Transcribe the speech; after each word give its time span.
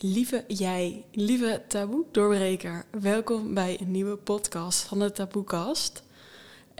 Lieve 0.00 0.44
jij, 0.46 1.04
lieve 1.12 1.62
taboe 1.68 2.04
doorbreker, 2.10 2.84
welkom 3.00 3.54
bij 3.54 3.78
een 3.80 3.90
nieuwe 3.90 4.16
podcast 4.16 4.82
van 4.82 4.98
de 4.98 5.12
Taboekast. 5.12 6.02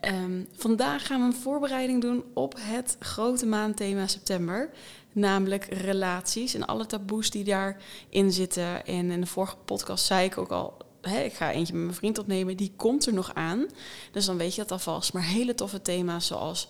Um, 0.04 0.48
vandaag 0.52 1.06
gaan 1.06 1.20
we 1.20 1.26
een 1.26 1.40
voorbereiding 1.40 2.00
doen 2.00 2.24
op 2.34 2.54
het 2.58 2.96
grote 3.00 3.46
maandthema 3.46 4.06
september, 4.06 4.70
namelijk 5.12 5.64
relaties 5.64 6.54
en 6.54 6.66
alle 6.66 6.86
taboes 6.86 7.30
die 7.30 7.44
daarin 7.44 8.32
zitten. 8.32 8.86
En 8.86 9.10
in 9.10 9.20
de 9.20 9.26
vorige 9.26 9.56
podcast 9.64 10.04
zei 10.04 10.24
ik 10.24 10.38
ook 10.38 10.50
al, 10.50 10.76
ik 11.24 11.32
ga 11.32 11.52
eentje 11.52 11.74
met 11.74 11.82
mijn 11.82 11.94
vriend 11.94 12.18
opnemen, 12.18 12.56
die 12.56 12.72
komt 12.76 13.06
er 13.06 13.14
nog 13.14 13.34
aan. 13.34 13.66
Dus 14.12 14.24
dan 14.26 14.36
weet 14.36 14.54
je 14.54 14.60
dat 14.60 14.72
alvast. 14.72 15.12
Maar 15.12 15.24
hele 15.24 15.54
toffe 15.54 15.82
thema's 15.82 16.26
zoals 16.26 16.68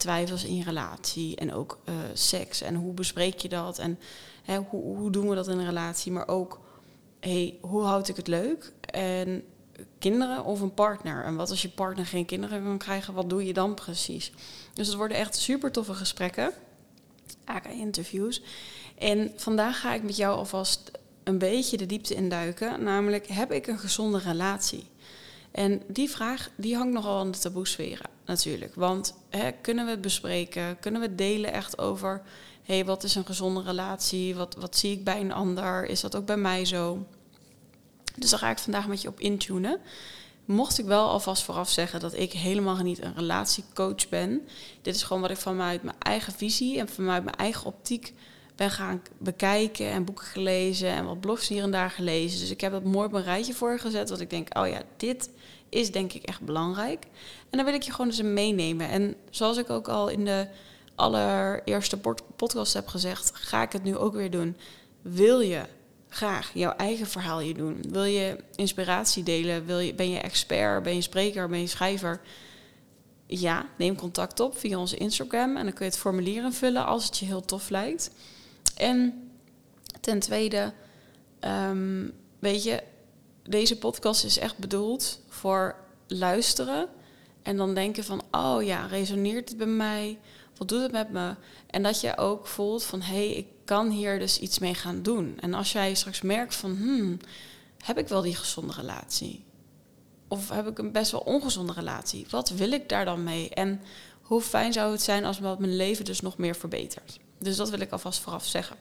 twijfels 0.00 0.44
in 0.44 0.62
relatie 0.62 1.36
en 1.36 1.54
ook 1.54 1.78
uh, 1.88 1.94
seks. 2.12 2.60
En 2.60 2.74
hoe 2.74 2.92
bespreek 2.92 3.38
je 3.38 3.48
dat? 3.48 3.78
En 3.78 3.98
hè, 4.42 4.58
hoe, 4.58 4.96
hoe 4.96 5.10
doen 5.10 5.28
we 5.28 5.34
dat 5.34 5.48
in 5.48 5.58
een 5.58 5.66
relatie, 5.66 6.12
maar 6.12 6.28
ook 6.28 6.60
hey, 7.20 7.58
hoe 7.60 7.82
houd 7.82 8.08
ik 8.08 8.16
het 8.16 8.26
leuk? 8.26 8.72
En 8.80 9.44
kinderen 9.98 10.44
of 10.44 10.60
een 10.60 10.74
partner? 10.74 11.24
En 11.24 11.36
wat 11.36 11.50
als 11.50 11.62
je 11.62 11.68
partner 11.68 12.06
geen 12.06 12.26
kinderen 12.26 12.62
kan 12.62 12.78
krijgen, 12.78 13.14
wat 13.14 13.30
doe 13.30 13.44
je 13.44 13.52
dan 13.52 13.74
precies? 13.74 14.32
Dus 14.74 14.86
het 14.86 14.96
worden 14.96 15.16
echt 15.16 15.36
super 15.36 15.72
toffe 15.72 15.94
gesprekken, 15.94 16.52
aka 17.44 17.68
interviews. 17.68 18.42
En 18.98 19.32
vandaag 19.36 19.80
ga 19.80 19.94
ik 19.94 20.02
met 20.02 20.16
jou 20.16 20.36
alvast 20.36 20.90
een 21.24 21.38
beetje 21.38 21.76
de 21.76 21.86
diepte 21.86 22.14
induiken, 22.14 22.82
namelijk 22.82 23.26
heb 23.26 23.52
ik 23.52 23.66
een 23.66 23.78
gezonde 23.78 24.18
relatie? 24.18 24.88
En 25.50 25.82
die 25.88 26.10
vraag 26.10 26.50
die 26.56 26.76
hangt 26.76 26.92
nogal 26.92 27.18
aan 27.18 27.30
de 27.30 27.38
taboesferen 27.38 28.10
natuurlijk. 28.24 28.74
Want 28.74 29.14
hè, 29.28 29.50
kunnen 29.52 29.84
we 29.84 29.90
het 29.90 30.00
bespreken? 30.00 30.78
Kunnen 30.80 31.00
we 31.00 31.14
delen 31.14 31.52
echt 31.52 31.78
over... 31.78 32.22
hey, 32.62 32.84
wat 32.84 33.04
is 33.04 33.14
een 33.14 33.26
gezonde 33.26 33.62
relatie? 33.62 34.34
Wat, 34.34 34.54
wat 34.54 34.76
zie 34.76 34.92
ik 34.92 35.04
bij 35.04 35.20
een 35.20 35.32
ander? 35.32 35.86
Is 35.86 36.00
dat 36.00 36.16
ook 36.16 36.26
bij 36.26 36.36
mij 36.36 36.64
zo? 36.64 37.06
Dus 38.16 38.30
daar 38.30 38.38
ga 38.38 38.50
ik 38.50 38.58
vandaag 38.58 38.88
met 38.88 39.02
je 39.02 39.08
op 39.08 39.20
intunen. 39.20 39.80
Mocht 40.44 40.78
ik 40.78 40.84
wel 40.84 41.08
alvast 41.08 41.42
vooraf 41.42 41.70
zeggen 41.70 42.00
dat 42.00 42.14
ik 42.14 42.32
helemaal 42.32 42.76
niet 42.76 43.02
een 43.02 43.14
relatiecoach 43.14 44.08
ben. 44.08 44.48
Dit 44.82 44.94
is 44.94 45.02
gewoon 45.02 45.22
wat 45.22 45.30
ik 45.30 45.36
vanuit 45.36 45.82
mijn 45.82 45.96
eigen 45.98 46.32
visie 46.32 46.78
en 46.78 46.88
vanuit 46.88 47.24
mijn 47.24 47.36
eigen 47.36 47.66
optiek 47.66 48.14
ben 48.60 48.70
gaan 48.70 49.02
bekijken 49.18 49.90
en 49.90 50.04
boeken 50.04 50.24
gelezen 50.24 50.88
en 50.88 51.04
wat 51.04 51.20
blogs 51.20 51.48
hier 51.48 51.62
en 51.62 51.70
daar 51.70 51.90
gelezen. 51.90 52.40
Dus 52.40 52.50
ik 52.50 52.60
heb 52.60 52.72
dat 52.72 52.84
mooi 52.84 53.06
op 53.06 53.12
een 53.12 53.22
rijtje 53.22 53.54
voor 53.54 53.78
gezet, 53.78 54.10
wat 54.10 54.20
ik 54.20 54.30
denk, 54.30 54.58
oh 54.58 54.68
ja, 54.68 54.82
dit 54.96 55.30
is 55.68 55.92
denk 55.92 56.12
ik 56.12 56.22
echt 56.22 56.40
belangrijk. 56.40 57.04
En 57.50 57.56
dan 57.58 57.64
wil 57.64 57.74
ik 57.74 57.82
je 57.82 57.90
gewoon 57.90 58.06
eens 58.06 58.22
meenemen. 58.22 58.88
En 58.88 59.14
zoals 59.30 59.56
ik 59.56 59.70
ook 59.70 59.88
al 59.88 60.08
in 60.08 60.24
de 60.24 60.46
allereerste 60.94 61.98
podcast 62.36 62.72
heb 62.72 62.88
gezegd, 62.88 63.30
ga 63.34 63.62
ik 63.62 63.72
het 63.72 63.82
nu 63.82 63.96
ook 63.96 64.14
weer 64.14 64.30
doen. 64.30 64.56
Wil 65.02 65.40
je 65.40 65.62
graag 66.08 66.50
jouw 66.54 66.72
eigen 66.72 67.06
verhaal 67.06 67.38
hier 67.38 67.54
doen? 67.54 67.84
Wil 67.88 68.04
je 68.04 68.36
inspiratie 68.54 69.22
delen? 69.22 69.66
Wil 69.66 69.78
je, 69.78 69.94
ben 69.94 70.10
je 70.10 70.18
expert? 70.18 70.82
Ben 70.82 70.94
je 70.94 71.00
spreker? 71.00 71.48
Ben 71.48 71.60
je 71.60 71.66
schrijver? 71.66 72.20
Ja, 73.26 73.66
neem 73.76 73.96
contact 73.96 74.40
op 74.40 74.58
via 74.58 74.78
onze 74.78 74.96
Instagram 74.96 75.56
en 75.56 75.64
dan 75.64 75.72
kun 75.72 75.84
je 75.84 75.90
het 75.90 76.00
formulier 76.00 76.44
invullen 76.44 76.86
als 76.86 77.04
het 77.04 77.18
je 77.18 77.24
heel 77.26 77.44
tof 77.44 77.68
lijkt. 77.68 78.10
En 78.76 79.30
ten 80.00 80.18
tweede, 80.18 80.72
um, 81.40 82.12
weet 82.38 82.62
je, 82.62 82.82
deze 83.42 83.78
podcast 83.78 84.24
is 84.24 84.38
echt 84.38 84.58
bedoeld 84.58 85.20
voor 85.28 85.76
luisteren 86.06 86.88
en 87.42 87.56
dan 87.56 87.74
denken 87.74 88.04
van, 88.04 88.22
oh 88.30 88.62
ja, 88.62 88.86
resoneert 88.86 89.48
het 89.48 89.58
bij 89.58 89.66
mij? 89.66 90.18
Wat 90.56 90.68
doet 90.68 90.82
het 90.82 90.92
met 90.92 91.10
me? 91.10 91.34
En 91.66 91.82
dat 91.82 92.00
je 92.00 92.16
ook 92.16 92.46
voelt 92.46 92.84
van, 92.84 93.00
hé, 93.00 93.14
hey, 93.14 93.30
ik 93.30 93.46
kan 93.64 93.90
hier 93.90 94.18
dus 94.18 94.38
iets 94.38 94.58
mee 94.58 94.74
gaan 94.74 95.02
doen. 95.02 95.36
En 95.40 95.54
als 95.54 95.72
jij 95.72 95.94
straks 95.94 96.20
merkt 96.20 96.54
van, 96.54 96.76
hmm, 96.76 97.18
heb 97.78 97.98
ik 97.98 98.08
wel 98.08 98.22
die 98.22 98.36
gezonde 98.36 98.72
relatie? 98.72 99.44
Of 100.28 100.48
heb 100.48 100.66
ik 100.66 100.78
een 100.78 100.92
best 100.92 101.10
wel 101.10 101.20
ongezonde 101.20 101.72
relatie? 101.72 102.26
Wat 102.30 102.48
wil 102.48 102.72
ik 102.72 102.88
daar 102.88 103.04
dan 103.04 103.24
mee? 103.24 103.48
En 103.48 103.80
hoe 104.22 104.40
fijn 104.40 104.72
zou 104.72 104.92
het 104.92 105.02
zijn 105.02 105.24
als 105.24 105.40
mijn 105.40 105.76
leven 105.76 106.04
dus 106.04 106.20
nog 106.20 106.38
meer 106.38 106.56
verbetert? 106.56 107.18
Dus 107.40 107.56
dat 107.56 107.70
wil 107.70 107.80
ik 107.80 107.92
alvast 107.92 108.20
vooraf 108.20 108.46
zeggen. 108.46 108.76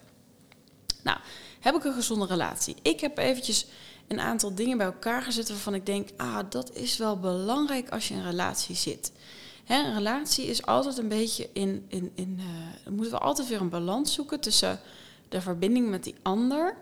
Nou, 1.04 1.18
heb 1.60 1.76
ik 1.76 1.84
een 1.84 1.94
gezonde 1.94 2.26
relatie? 2.26 2.76
Ik 2.82 3.00
heb 3.00 3.18
eventjes 3.18 3.66
een 4.08 4.20
aantal 4.20 4.56
dingen 4.56 4.78
bij 4.78 4.86
elkaar 4.86 5.22
gezet 5.22 5.50
waarvan 5.50 5.74
ik 5.74 5.86
denk, 5.86 6.10
ah, 6.18 6.40
dat 6.50 6.76
is 6.76 6.98
wel 6.98 7.20
belangrijk 7.20 7.90
als 7.90 8.08
je 8.08 8.14
in 8.14 8.20
een 8.20 8.30
relatie 8.30 8.76
zit. 8.76 9.12
Hè, 9.64 9.84
een 9.84 9.94
relatie 9.94 10.46
is 10.46 10.66
altijd 10.66 10.98
een 10.98 11.08
beetje 11.08 11.50
in, 11.54 11.86
in, 11.88 12.12
in 12.16 12.40
uh, 12.40 12.92
moeten 12.92 13.14
we 13.14 13.20
altijd 13.20 13.48
weer 13.48 13.62
een 13.62 13.70
balans 13.70 14.14
zoeken 14.14 14.40
tussen 14.40 14.80
de 15.30 15.42
verbinding 15.42 15.90
met 15.90 16.04
die 16.04 16.16
ander 16.22 16.76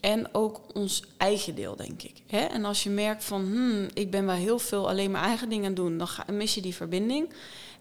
en 0.00 0.34
ook 0.34 0.60
ons 0.72 1.02
eigen 1.16 1.54
deel, 1.54 1.76
denk 1.76 2.02
ik. 2.02 2.22
Hè? 2.26 2.38
En 2.38 2.64
als 2.64 2.82
je 2.82 2.90
merkt 2.90 3.24
van, 3.24 3.42
hmm, 3.42 3.86
ik 3.94 4.10
ben 4.10 4.26
wel 4.26 4.34
heel 4.34 4.58
veel 4.58 4.88
alleen 4.88 5.10
mijn 5.10 5.24
eigen 5.24 5.48
dingen 5.48 5.74
doen, 5.74 5.98
dan 5.98 6.08
mis 6.32 6.54
je 6.54 6.60
die 6.60 6.74
verbinding. 6.74 7.28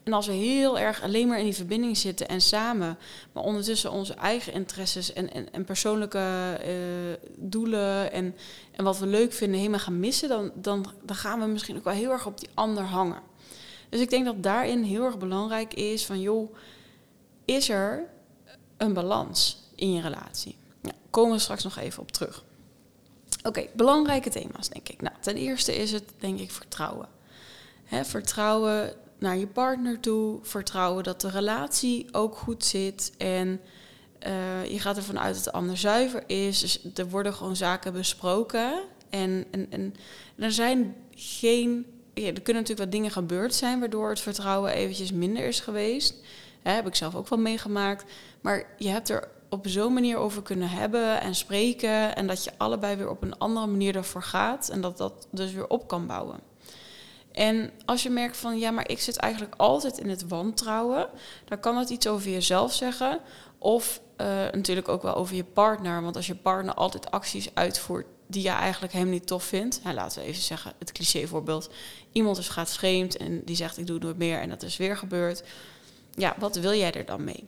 En 0.03 0.13
als 0.13 0.27
we 0.27 0.33
heel 0.33 0.79
erg 0.79 1.01
alleen 1.01 1.27
maar 1.27 1.39
in 1.39 1.43
die 1.43 1.55
verbinding 1.55 1.97
zitten 1.97 2.27
en 2.27 2.41
samen, 2.41 2.97
maar 3.31 3.43
ondertussen 3.43 3.91
onze 3.91 4.13
eigen 4.13 4.53
interesses 4.53 5.13
en, 5.13 5.33
en, 5.33 5.53
en 5.53 5.65
persoonlijke 5.65 6.59
uh, 6.65 7.27
doelen 7.37 8.11
en, 8.11 8.35
en 8.71 8.83
wat 8.83 8.99
we 8.99 9.07
leuk 9.07 9.33
vinden 9.33 9.57
helemaal 9.57 9.79
gaan 9.79 9.99
missen, 9.99 10.29
dan, 10.29 10.51
dan, 10.55 10.85
dan 11.01 11.15
gaan 11.15 11.39
we 11.39 11.45
misschien 11.45 11.77
ook 11.77 11.83
wel 11.83 11.93
heel 11.93 12.11
erg 12.11 12.25
op 12.25 12.39
die 12.39 12.49
ander 12.53 12.83
hangen. 12.83 13.21
Dus 13.89 14.01
ik 14.01 14.09
denk 14.09 14.25
dat 14.25 14.43
daarin 14.43 14.83
heel 14.83 15.03
erg 15.03 15.17
belangrijk 15.17 15.73
is 15.73 16.05
van, 16.05 16.21
joh, 16.21 16.55
is 17.45 17.69
er 17.69 18.09
een 18.77 18.93
balans 18.93 19.57
in 19.75 19.93
je 19.93 20.01
relatie? 20.01 20.57
Nou, 20.81 20.95
komen 21.09 21.33
we 21.35 21.39
straks 21.39 21.63
nog 21.63 21.77
even 21.77 22.01
op 22.01 22.11
terug. 22.11 22.43
Oké, 23.43 23.65
belangrijke 23.73 24.29
thema's 24.29 24.69
denk 24.69 24.89
ik. 24.89 25.01
Nou, 25.01 25.15
ten 25.19 25.35
eerste 25.35 25.75
is 25.75 25.91
het 25.91 26.03
denk 26.19 26.39
ik 26.39 26.51
vertrouwen. 26.51 27.07
Vertrouwen 28.03 28.93
naar 29.23 29.37
je 29.37 29.47
partner 29.47 29.99
toe. 29.99 30.39
Vertrouwen 30.41 31.03
dat 31.03 31.21
de 31.21 31.29
relatie 31.29 32.07
ook 32.11 32.37
goed 32.37 32.65
zit. 32.65 33.13
En 33.17 33.61
uh, 34.27 34.65
je 34.71 34.79
gaat 34.79 34.97
ervan 34.97 35.19
uit 35.19 35.35
dat 35.35 35.43
de 35.43 35.51
ander 35.51 35.77
zuiver 35.77 36.23
is. 36.27 36.59
Dus 36.59 36.79
er 36.95 37.09
worden 37.09 37.33
gewoon 37.33 37.55
zaken 37.55 37.93
besproken. 37.93 38.83
En, 39.09 39.45
en, 39.51 39.67
en 39.69 39.95
er 40.35 40.51
zijn 40.51 40.95
geen. 41.15 41.85
Ja, 42.13 42.25
er 42.25 42.41
kunnen 42.41 42.61
natuurlijk 42.61 42.79
wat 42.79 42.91
dingen 42.91 43.11
gebeurd 43.11 43.55
zijn 43.55 43.79
waardoor 43.79 44.09
het 44.09 44.19
vertrouwen 44.19 44.73
eventjes 44.73 45.11
minder 45.11 45.45
is 45.45 45.59
geweest. 45.59 46.15
Hè, 46.61 46.71
heb 46.71 46.87
ik 46.87 46.95
zelf 46.95 47.15
ook 47.15 47.27
wel 47.27 47.39
meegemaakt. 47.39 48.11
Maar 48.41 48.65
je 48.77 48.89
hebt 48.89 49.09
er 49.09 49.29
op 49.49 49.67
zo'n 49.67 49.93
manier 49.93 50.17
over 50.17 50.41
kunnen 50.41 50.69
hebben 50.69 51.21
en 51.21 51.35
spreken. 51.35 52.15
En 52.15 52.27
dat 52.27 52.43
je 52.43 52.51
allebei 52.57 52.95
weer 52.95 53.09
op 53.09 53.21
een 53.21 53.37
andere 53.37 53.67
manier 53.67 53.95
ervoor 53.95 54.23
gaat. 54.23 54.69
En 54.69 54.81
dat 54.81 54.97
dat 54.97 55.27
dus 55.31 55.51
weer 55.51 55.67
op 55.67 55.87
kan 55.87 56.07
bouwen. 56.07 56.39
En 57.33 57.71
als 57.85 58.03
je 58.03 58.09
merkt 58.09 58.37
van 58.37 58.59
ja, 58.59 58.71
maar 58.71 58.89
ik 58.89 58.99
zit 58.99 59.17
eigenlijk 59.17 59.53
altijd 59.57 59.97
in 59.97 60.09
het 60.09 60.27
wantrouwen, 60.27 61.09
dan 61.45 61.59
kan 61.59 61.75
dat 61.75 61.89
iets 61.89 62.07
over 62.07 62.31
jezelf 62.31 62.73
zeggen. 62.73 63.19
Of 63.57 64.01
uh, 64.17 64.27
natuurlijk 64.51 64.87
ook 64.87 65.01
wel 65.01 65.15
over 65.15 65.35
je 65.35 65.43
partner. 65.43 66.01
Want 66.01 66.15
als 66.15 66.27
je 66.27 66.35
partner 66.35 66.73
altijd 66.73 67.11
acties 67.11 67.55
uitvoert 67.55 68.05
die 68.27 68.43
je 68.43 68.49
eigenlijk 68.49 68.93
helemaal 68.93 69.13
niet 69.13 69.27
tof 69.27 69.43
vindt. 69.43 69.79
Nou, 69.83 69.95
laten 69.95 70.21
we 70.21 70.27
even 70.27 70.41
zeggen, 70.41 70.73
het 70.79 70.91
clichévoorbeeld. 70.91 71.69
Iemand 72.11 72.37
is 72.37 72.49
gaat 72.49 72.69
scheemd 72.69 73.17
en 73.17 73.41
die 73.45 73.55
zegt 73.55 73.77
ik 73.77 73.87
doe 73.87 73.99
nooit 73.99 74.17
meer 74.17 74.39
en 74.39 74.49
dat 74.49 74.63
is 74.63 74.77
weer 74.77 74.97
gebeurd. 74.97 75.43
Ja, 76.15 76.35
wat 76.39 76.55
wil 76.55 76.73
jij 76.73 76.93
er 76.93 77.05
dan 77.05 77.23
mee? 77.23 77.47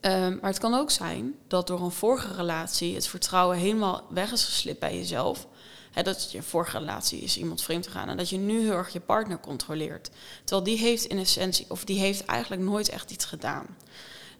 Um, 0.00 0.38
maar 0.40 0.50
het 0.50 0.58
kan 0.58 0.74
ook 0.74 0.90
zijn 0.90 1.34
dat 1.46 1.66
door 1.66 1.80
een 1.80 1.90
vorige 1.90 2.34
relatie 2.34 2.94
het 2.94 3.06
vertrouwen 3.06 3.56
helemaal 3.56 4.02
weg 4.08 4.32
is 4.32 4.44
geslipt 4.44 4.80
bij 4.80 4.96
jezelf 4.96 5.46
dat 5.94 6.32
je 6.32 6.42
vorige 6.42 6.78
relatie 6.78 7.20
is 7.20 7.38
iemand 7.38 7.62
vreemd 7.62 7.86
gegaan. 7.86 8.08
En 8.08 8.16
dat 8.16 8.28
je 8.28 8.38
nu 8.38 8.60
heel 8.60 8.72
erg 8.72 8.92
je 8.92 9.00
partner 9.00 9.40
controleert. 9.40 10.10
Terwijl 10.44 10.66
die 10.66 10.78
heeft 10.78 11.04
in 11.04 11.18
essentie, 11.18 11.66
of 11.68 11.84
die 11.84 11.98
heeft 11.98 12.24
eigenlijk 12.24 12.62
nooit 12.62 12.88
echt 12.88 13.10
iets 13.10 13.24
gedaan. 13.24 13.66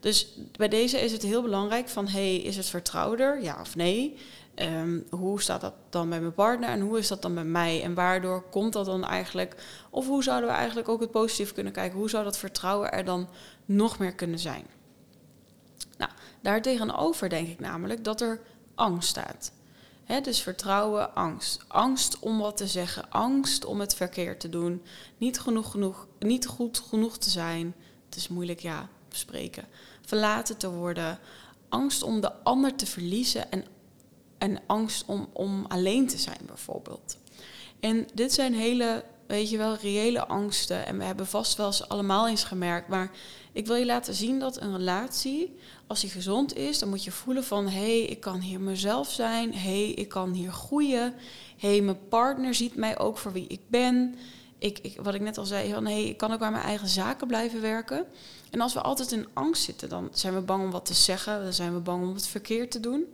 Dus 0.01 0.29
bij 0.57 0.69
deze 0.69 1.01
is 1.01 1.13
het 1.13 1.23
heel 1.23 1.43
belangrijk 1.43 1.89
van, 1.89 2.09
hey, 2.09 2.37
is 2.37 2.57
het 2.57 2.67
vertrouwder, 2.67 3.43
ja 3.43 3.61
of 3.61 3.77
nee? 3.77 4.19
Um, 4.55 5.07
hoe 5.11 5.41
staat 5.41 5.61
dat 5.61 5.75
dan 5.91 6.09
bij 6.09 6.21
mijn 6.21 6.35
partner 6.35 6.69
en 6.69 6.81
hoe 6.81 6.99
is 6.99 7.09
dat 7.09 7.23
dan 7.23 7.35
bij 7.35 7.45
mij? 7.45 7.83
En 7.83 7.95
waardoor 7.95 8.43
komt 8.43 8.73
dat 8.73 8.87
dan 8.87 9.05
eigenlijk? 9.05 9.55
Of 9.91 10.07
hoe 10.07 10.23
zouden 10.23 10.49
we 10.49 10.55
eigenlijk 10.55 10.89
ook 10.89 11.01
het 11.01 11.11
positief 11.11 11.53
kunnen 11.53 11.73
kijken? 11.73 11.99
Hoe 11.99 12.11
zou 12.11 12.25
dat 12.25 12.39
vertrouwen 12.39 12.93
er 12.93 13.05
dan 13.05 13.29
nog 13.65 13.99
meer 13.99 14.15
kunnen 14.15 14.39
zijn? 14.39 14.67
Nou, 15.99 16.11
daartegenover 16.41 17.29
denk 17.29 17.49
ik 17.49 17.61
namelijk 17.61 18.05
dat 18.05 18.21
er 18.21 18.41
angst 18.75 19.09
staat 19.09 19.53
dus 20.23 20.41
vertrouwen, 20.41 21.15
angst. 21.15 21.65
Angst 21.69 22.19
om 22.19 22.39
wat 22.39 22.57
te 22.57 22.67
zeggen, 22.67 23.11
angst 23.11 23.65
om 23.65 23.81
het 23.81 23.95
verkeerd 23.95 24.41
te 24.41 24.49
doen, 24.49 24.83
niet, 25.19 25.41
genoeg, 25.41 25.71
genoeg, 25.71 26.07
niet 26.19 26.47
goed 26.47 26.79
genoeg 26.79 27.19
te 27.19 27.31
zijn. 27.31 27.75
Het 28.05 28.17
is 28.17 28.29
moeilijk, 28.29 28.61
ja, 28.61 28.89
spreken. 29.09 29.65
Verlaten 30.07 30.57
te 30.57 30.71
worden, 30.71 31.19
angst 31.69 32.03
om 32.03 32.21
de 32.21 32.33
ander 32.33 32.75
te 32.75 32.87
verliezen 32.87 33.51
en, 33.51 33.65
en 34.39 34.61
angst 34.67 35.05
om, 35.07 35.29
om 35.33 35.65
alleen 35.69 36.07
te 36.07 36.19
zijn, 36.19 36.41
bijvoorbeeld. 36.47 37.19
En 37.81 38.07
dit 38.15 38.33
zijn 38.33 38.55
hele 38.55 39.05
weet 39.33 39.51
je 39.51 39.57
wel, 39.57 39.77
reële 39.77 40.27
angsten. 40.27 40.87
En 40.87 40.99
we 40.99 41.05
hebben 41.05 41.27
vast 41.27 41.57
wel 41.57 41.67
eens 41.67 41.89
allemaal 41.89 42.29
eens 42.29 42.45
gemerkt. 42.45 42.89
Maar 42.89 43.11
ik 43.53 43.67
wil 43.67 43.77
je 43.77 43.85
laten 43.85 44.15
zien 44.15 44.39
dat 44.39 44.61
een 44.61 44.77
relatie, 44.77 45.57
als 45.87 46.01
die 46.01 46.11
gezond 46.11 46.57
is, 46.57 46.79
dan 46.79 46.89
moet 46.89 47.05
je 47.05 47.11
voelen 47.11 47.45
van 47.45 47.69
hé, 47.69 47.99
hey, 47.99 48.03
ik 48.03 48.21
kan 48.21 48.41
hier 48.41 48.61
mezelf 48.61 49.11
zijn. 49.11 49.55
Hé, 49.55 49.85
hey, 49.85 49.91
ik 49.91 50.09
kan 50.09 50.33
hier 50.33 50.53
groeien. 50.53 51.15
Hé, 51.57 51.69
hey, 51.69 51.81
mijn 51.81 52.09
partner 52.09 52.55
ziet 52.55 52.77
mij 52.77 52.99
ook 52.99 53.19
voor 53.19 53.33
wie 53.33 53.47
ik 53.47 53.61
ben. 53.69 54.15
Ik, 54.59 54.79
ik, 54.79 55.01
wat 55.03 55.15
ik 55.15 55.21
net 55.21 55.39
al 55.39 55.45
zei, 55.45 55.73
van 55.73 55.87
hey, 55.87 56.05
ik 56.05 56.17
kan 56.17 56.33
ook 56.33 56.39
bij 56.39 56.51
mijn 56.51 56.65
eigen 56.65 56.89
zaken 56.89 57.27
blijven 57.27 57.61
werken. 57.61 58.07
En 58.51 58.61
als 58.61 58.75
we 58.75 58.81
altijd 58.81 59.13
in 59.13 59.29
angst 59.33 59.63
zitten, 59.63 59.89
dan 59.89 60.09
zijn 60.13 60.35
we 60.35 60.41
bang 60.41 60.65
om 60.65 60.71
wat 60.71 60.87
te 60.87 60.95
zeggen. 60.95 61.43
Dan 61.43 61.53
zijn 61.53 61.75
we 61.75 61.81
bang 61.81 62.03
om 62.03 62.15
het 62.15 62.27
verkeerd 62.27 62.71
te 62.71 62.81
doen. 62.81 63.05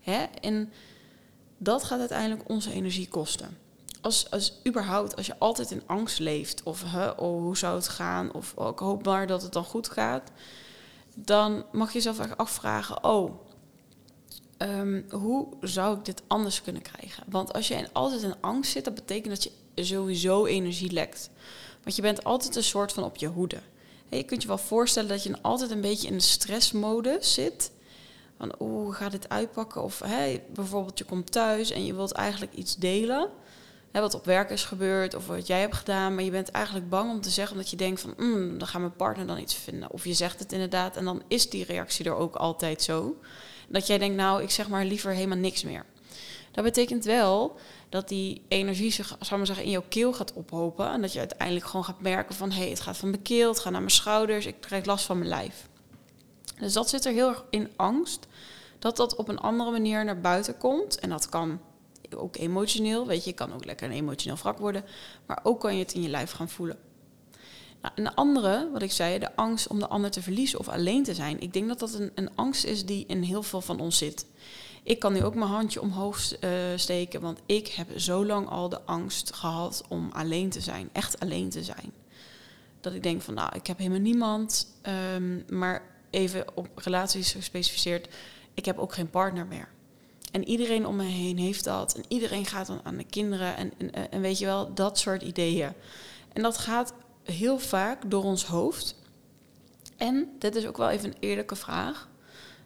Hè? 0.00 0.24
En 0.40 0.72
dat 1.58 1.84
gaat 1.84 1.98
uiteindelijk 1.98 2.48
onze 2.48 2.72
energie 2.72 3.08
kosten. 3.08 3.65
Als, 4.06 4.30
als 4.30 4.52
überhaupt, 4.66 5.16
als 5.16 5.26
je 5.26 5.38
altijd 5.38 5.70
in 5.70 5.82
angst 5.86 6.18
leeft, 6.18 6.62
of 6.62 6.84
oh, 6.94 7.16
hoe 7.16 7.56
zou 7.56 7.76
het 7.76 7.88
gaan, 7.88 8.32
of 8.32 8.52
oh, 8.54 8.68
ik 8.68 8.78
hoop 8.78 9.04
maar 9.04 9.26
dat 9.26 9.42
het 9.42 9.52
dan 9.52 9.64
goed 9.64 9.88
gaat, 9.88 10.30
dan 11.14 11.64
mag 11.72 11.88
je 11.88 11.94
jezelf 11.94 12.18
echt 12.18 12.36
afvragen: 12.36 13.04
oh, 13.04 13.40
um, 14.58 15.06
hoe 15.10 15.46
zou 15.60 15.98
ik 15.98 16.04
dit 16.04 16.22
anders 16.26 16.62
kunnen 16.62 16.82
krijgen? 16.82 17.24
Want 17.28 17.52
als 17.52 17.68
je 17.68 17.88
altijd 17.92 18.22
in 18.22 18.40
angst 18.40 18.72
zit, 18.72 18.84
dat 18.84 18.94
betekent 18.94 19.34
dat 19.34 19.42
je 19.42 19.84
sowieso 19.84 20.44
energie 20.44 20.92
lekt. 20.92 21.30
Want 21.82 21.96
je 21.96 22.02
bent 22.02 22.24
altijd 22.24 22.56
een 22.56 22.64
soort 22.64 22.92
van 22.92 23.04
op 23.04 23.16
je 23.16 23.26
hoede. 23.26 23.60
je 24.10 24.24
kunt 24.24 24.42
je 24.42 24.48
wel 24.48 24.58
voorstellen 24.58 25.08
dat 25.08 25.22
je 25.22 25.42
altijd 25.42 25.70
een 25.70 25.80
beetje 25.80 26.08
in 26.08 26.16
de 26.16 26.22
stressmode 26.22 27.18
zit. 27.20 27.70
Van 28.38 28.54
hoe 28.58 28.92
gaat 28.92 29.12
dit 29.12 29.28
uitpakken? 29.28 29.82
Of 29.82 30.02
bijvoorbeeld 30.52 30.98
je 30.98 31.04
komt 31.04 31.32
thuis 31.32 31.70
en 31.70 31.84
je 31.84 31.94
wilt 31.94 32.12
eigenlijk 32.12 32.54
iets 32.54 32.76
delen. 32.76 33.30
Hè, 33.96 34.02
wat 34.02 34.14
op 34.14 34.24
werk 34.24 34.50
is 34.50 34.64
gebeurd 34.64 35.14
of 35.14 35.26
wat 35.26 35.46
jij 35.46 35.60
hebt 35.60 35.74
gedaan. 35.74 36.14
Maar 36.14 36.24
je 36.24 36.30
bent 36.30 36.50
eigenlijk 36.50 36.88
bang 36.88 37.10
om 37.10 37.20
te 37.20 37.30
zeggen 37.30 37.56
omdat 37.56 37.70
je 37.70 37.76
denkt 37.76 38.00
van 38.00 38.14
mm, 38.16 38.58
dan 38.58 38.68
gaat 38.68 38.80
mijn 38.80 38.96
partner 38.96 39.26
dan 39.26 39.38
iets 39.38 39.54
vinden. 39.54 39.90
Of 39.90 40.04
je 40.04 40.14
zegt 40.14 40.38
het 40.38 40.52
inderdaad 40.52 40.96
en 40.96 41.04
dan 41.04 41.22
is 41.28 41.50
die 41.50 41.64
reactie 41.64 42.04
er 42.04 42.14
ook 42.14 42.34
altijd 42.34 42.82
zo. 42.82 43.16
Dat 43.68 43.86
jij 43.86 43.98
denkt 43.98 44.16
nou 44.16 44.42
ik 44.42 44.50
zeg 44.50 44.68
maar 44.68 44.84
liever 44.84 45.12
helemaal 45.12 45.38
niks 45.38 45.64
meer. 45.64 45.84
Dat 46.52 46.64
betekent 46.64 47.04
wel 47.04 47.56
dat 47.88 48.08
die 48.08 48.42
energie 48.48 48.92
zich, 48.92 49.16
zou 49.20 49.36
maar 49.36 49.46
zeggen, 49.46 49.64
in 49.64 49.70
jouw 49.70 49.84
keel 49.88 50.12
gaat 50.12 50.32
ophopen. 50.32 50.90
En 50.90 51.00
dat 51.00 51.12
je 51.12 51.18
uiteindelijk 51.18 51.66
gewoon 51.66 51.84
gaat 51.84 52.00
merken 52.00 52.34
van 52.34 52.50
hé, 52.50 52.60
hey, 52.60 52.68
het 52.70 52.80
gaat 52.80 52.96
van 52.96 53.10
mijn 53.10 53.22
keel, 53.22 53.48
het 53.48 53.58
gaat 53.58 53.72
naar 53.72 53.80
mijn 53.80 53.92
schouders, 53.92 54.46
ik 54.46 54.60
krijg 54.60 54.84
last 54.84 55.04
van 55.04 55.18
mijn 55.18 55.30
lijf. 55.30 55.68
Dus 56.58 56.72
dat 56.72 56.88
zit 56.88 57.04
er 57.04 57.12
heel 57.12 57.28
erg 57.28 57.44
in 57.50 57.70
angst. 57.76 58.26
Dat 58.78 58.96
dat 58.96 59.16
op 59.16 59.28
een 59.28 59.38
andere 59.38 59.70
manier 59.70 60.04
naar 60.04 60.20
buiten 60.20 60.58
komt. 60.58 60.98
En 60.98 61.08
dat 61.08 61.28
kan 61.28 61.60
ook 62.16 62.36
emotioneel. 62.36 63.06
Weet 63.06 63.24
je, 63.24 63.30
je 63.30 63.36
kan 63.36 63.52
ook 63.52 63.64
lekker 63.64 63.86
een 63.86 63.96
emotioneel 63.96 64.36
wrak 64.36 64.58
worden. 64.58 64.84
Maar 65.26 65.40
ook 65.42 65.60
kan 65.60 65.74
je 65.76 65.82
het 65.82 65.92
in 65.92 66.02
je 66.02 66.08
lijf 66.08 66.30
gaan 66.30 66.48
voelen. 66.48 66.78
Nou, 67.82 67.94
een 67.94 68.14
andere, 68.14 68.68
wat 68.72 68.82
ik 68.82 68.92
zei, 68.92 69.18
de 69.18 69.36
angst 69.36 69.66
om 69.66 69.78
de 69.78 69.88
ander 69.88 70.10
te 70.10 70.22
verliezen 70.22 70.58
of 70.58 70.68
alleen 70.68 71.02
te 71.02 71.14
zijn. 71.14 71.40
Ik 71.40 71.52
denk 71.52 71.68
dat 71.68 71.78
dat 71.78 71.94
een, 71.94 72.10
een 72.14 72.34
angst 72.34 72.64
is 72.64 72.84
die 72.84 73.04
in 73.06 73.22
heel 73.22 73.42
veel 73.42 73.60
van 73.60 73.80
ons 73.80 73.98
zit. 73.98 74.26
Ik 74.82 74.98
kan 74.98 75.12
nu 75.12 75.24
ook 75.24 75.34
mijn 75.34 75.50
handje 75.50 75.80
omhoog 75.80 76.42
uh, 76.44 76.50
steken, 76.76 77.20
want 77.20 77.40
ik 77.46 77.66
heb 77.66 77.98
zo 77.98 78.26
lang 78.26 78.48
al 78.48 78.68
de 78.68 78.80
angst 78.80 79.34
gehad 79.34 79.84
om 79.88 80.10
alleen 80.12 80.50
te 80.50 80.60
zijn. 80.60 80.88
Echt 80.92 81.20
alleen 81.20 81.48
te 81.48 81.62
zijn. 81.62 81.92
Dat 82.80 82.94
ik 82.94 83.02
denk 83.02 83.22
van, 83.22 83.34
nou, 83.34 83.56
ik 83.56 83.66
heb 83.66 83.78
helemaal 83.78 84.00
niemand. 84.00 84.66
Um, 85.14 85.44
maar 85.48 85.82
even 86.10 86.44
op 86.54 86.68
relaties 86.74 87.32
gespecificeerd, 87.32 88.08
ik 88.54 88.64
heb 88.64 88.78
ook 88.78 88.94
geen 88.94 89.10
partner 89.10 89.46
meer. 89.46 89.68
En 90.36 90.48
iedereen 90.48 90.86
om 90.86 90.96
me 90.96 91.04
heen 91.04 91.38
heeft 91.38 91.64
dat. 91.64 91.94
En 91.94 92.04
iedereen 92.08 92.46
gaat 92.46 92.66
dan 92.66 92.80
aan 92.82 92.96
de 92.96 93.04
kinderen. 93.04 93.56
En, 93.56 93.92
en, 94.10 94.20
weet 94.20 94.38
je 94.38 94.44
wel, 94.44 94.74
dat 94.74 94.98
soort 94.98 95.22
ideeën. 95.22 95.72
En 96.32 96.42
dat 96.42 96.58
gaat 96.58 96.94
heel 97.22 97.58
vaak 97.58 98.10
door 98.10 98.24
ons 98.24 98.44
hoofd. 98.44 98.96
En 99.96 100.28
dit 100.38 100.54
is 100.54 100.66
ook 100.66 100.76
wel 100.76 100.88
even 100.88 101.08
een 101.08 101.16
eerlijke 101.20 101.56
vraag, 101.56 102.08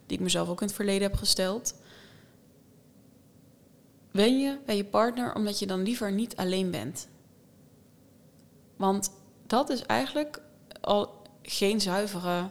die 0.07 0.17
ik 0.17 0.23
mezelf 0.23 0.49
ook 0.49 0.61
in 0.61 0.67
het 0.67 0.77
verleden 0.77 1.03
heb 1.03 1.17
gesteld. 1.17 1.75
Ben 4.11 4.39
je 4.39 4.59
bij 4.67 4.77
je 4.77 4.85
partner 4.85 5.35
omdat 5.35 5.59
je 5.59 5.67
dan 5.67 5.83
liever 5.83 6.13
niet 6.13 6.37
alleen 6.37 6.71
bent? 6.71 7.09
Want 8.77 9.11
dat 9.47 9.71
is 9.71 9.83
eigenlijk 9.83 10.43
al 10.81 11.23
geen 11.43 11.81
zuivere 11.81 12.51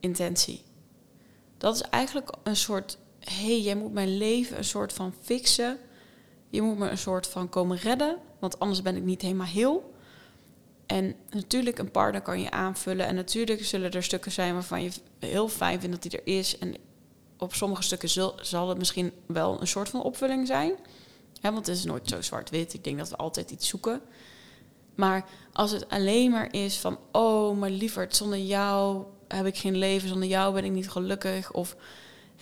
intentie. 0.00 0.62
Dat 1.58 1.74
is 1.74 1.82
eigenlijk 1.82 2.32
een 2.42 2.56
soort, 2.56 2.98
hé, 3.24 3.46
hey, 3.46 3.60
jij 3.60 3.74
moet 3.74 3.92
mijn 3.92 4.16
leven 4.16 4.58
een 4.58 4.64
soort 4.64 4.92
van 4.92 5.14
fixen. 5.20 5.78
Je 6.48 6.62
moet 6.62 6.78
me 6.78 6.88
een 6.88 6.98
soort 6.98 7.26
van 7.26 7.48
komen 7.48 7.76
redden, 7.76 8.16
want 8.38 8.58
anders 8.58 8.82
ben 8.82 8.96
ik 8.96 9.02
niet 9.02 9.22
helemaal 9.22 9.46
heel. 9.46 9.92
En 10.86 11.14
natuurlijk, 11.30 11.78
een 11.78 11.90
partner 11.90 12.22
kan 12.22 12.40
je 12.40 12.50
aanvullen. 12.50 13.06
En 13.06 13.14
natuurlijk 13.14 13.64
zullen 13.64 13.90
er 13.90 14.02
stukken 14.02 14.32
zijn 14.32 14.52
waarvan 14.52 14.82
je 14.82 14.90
heel 15.18 15.48
fijn 15.48 15.80
vindt 15.80 16.02
dat 16.02 16.12
hij 16.12 16.20
er 16.20 16.36
is. 16.36 16.58
En 16.58 16.74
op 17.38 17.54
sommige 17.54 17.82
stukken 17.82 18.08
zal, 18.40 18.68
het 18.68 18.78
misschien 18.78 19.12
wel 19.26 19.60
een 19.60 19.66
soort 19.66 19.88
van 19.88 20.02
opvulling 20.02 20.46
zijn. 20.46 20.74
want 21.40 21.66
het 21.66 21.68
is 21.68 21.84
nooit 21.84 22.08
zo 22.08 22.22
zwart-wit. 22.22 22.74
Ik 22.74 22.84
denk 22.84 22.98
dat 22.98 23.08
we 23.08 23.16
altijd 23.16 23.50
iets 23.50 23.68
zoeken. 23.68 24.00
Maar 24.94 25.24
als 25.52 25.70
het 25.70 25.88
alleen 25.88 26.30
maar 26.30 26.52
is 26.54 26.78
van, 26.78 26.98
oh, 27.12 27.58
maar 27.58 27.70
lieverd, 27.70 28.16
zonder 28.16 28.38
jou 28.38 29.04
heb 29.28 29.46
ik 29.46 29.56
geen 29.56 29.76
leven, 29.76 30.08
zonder 30.08 30.28
jou 30.28 30.54
ben 30.54 30.64
ik 30.64 30.72
niet 30.72 30.90
gelukkig. 30.90 31.52
Of, 31.52 31.76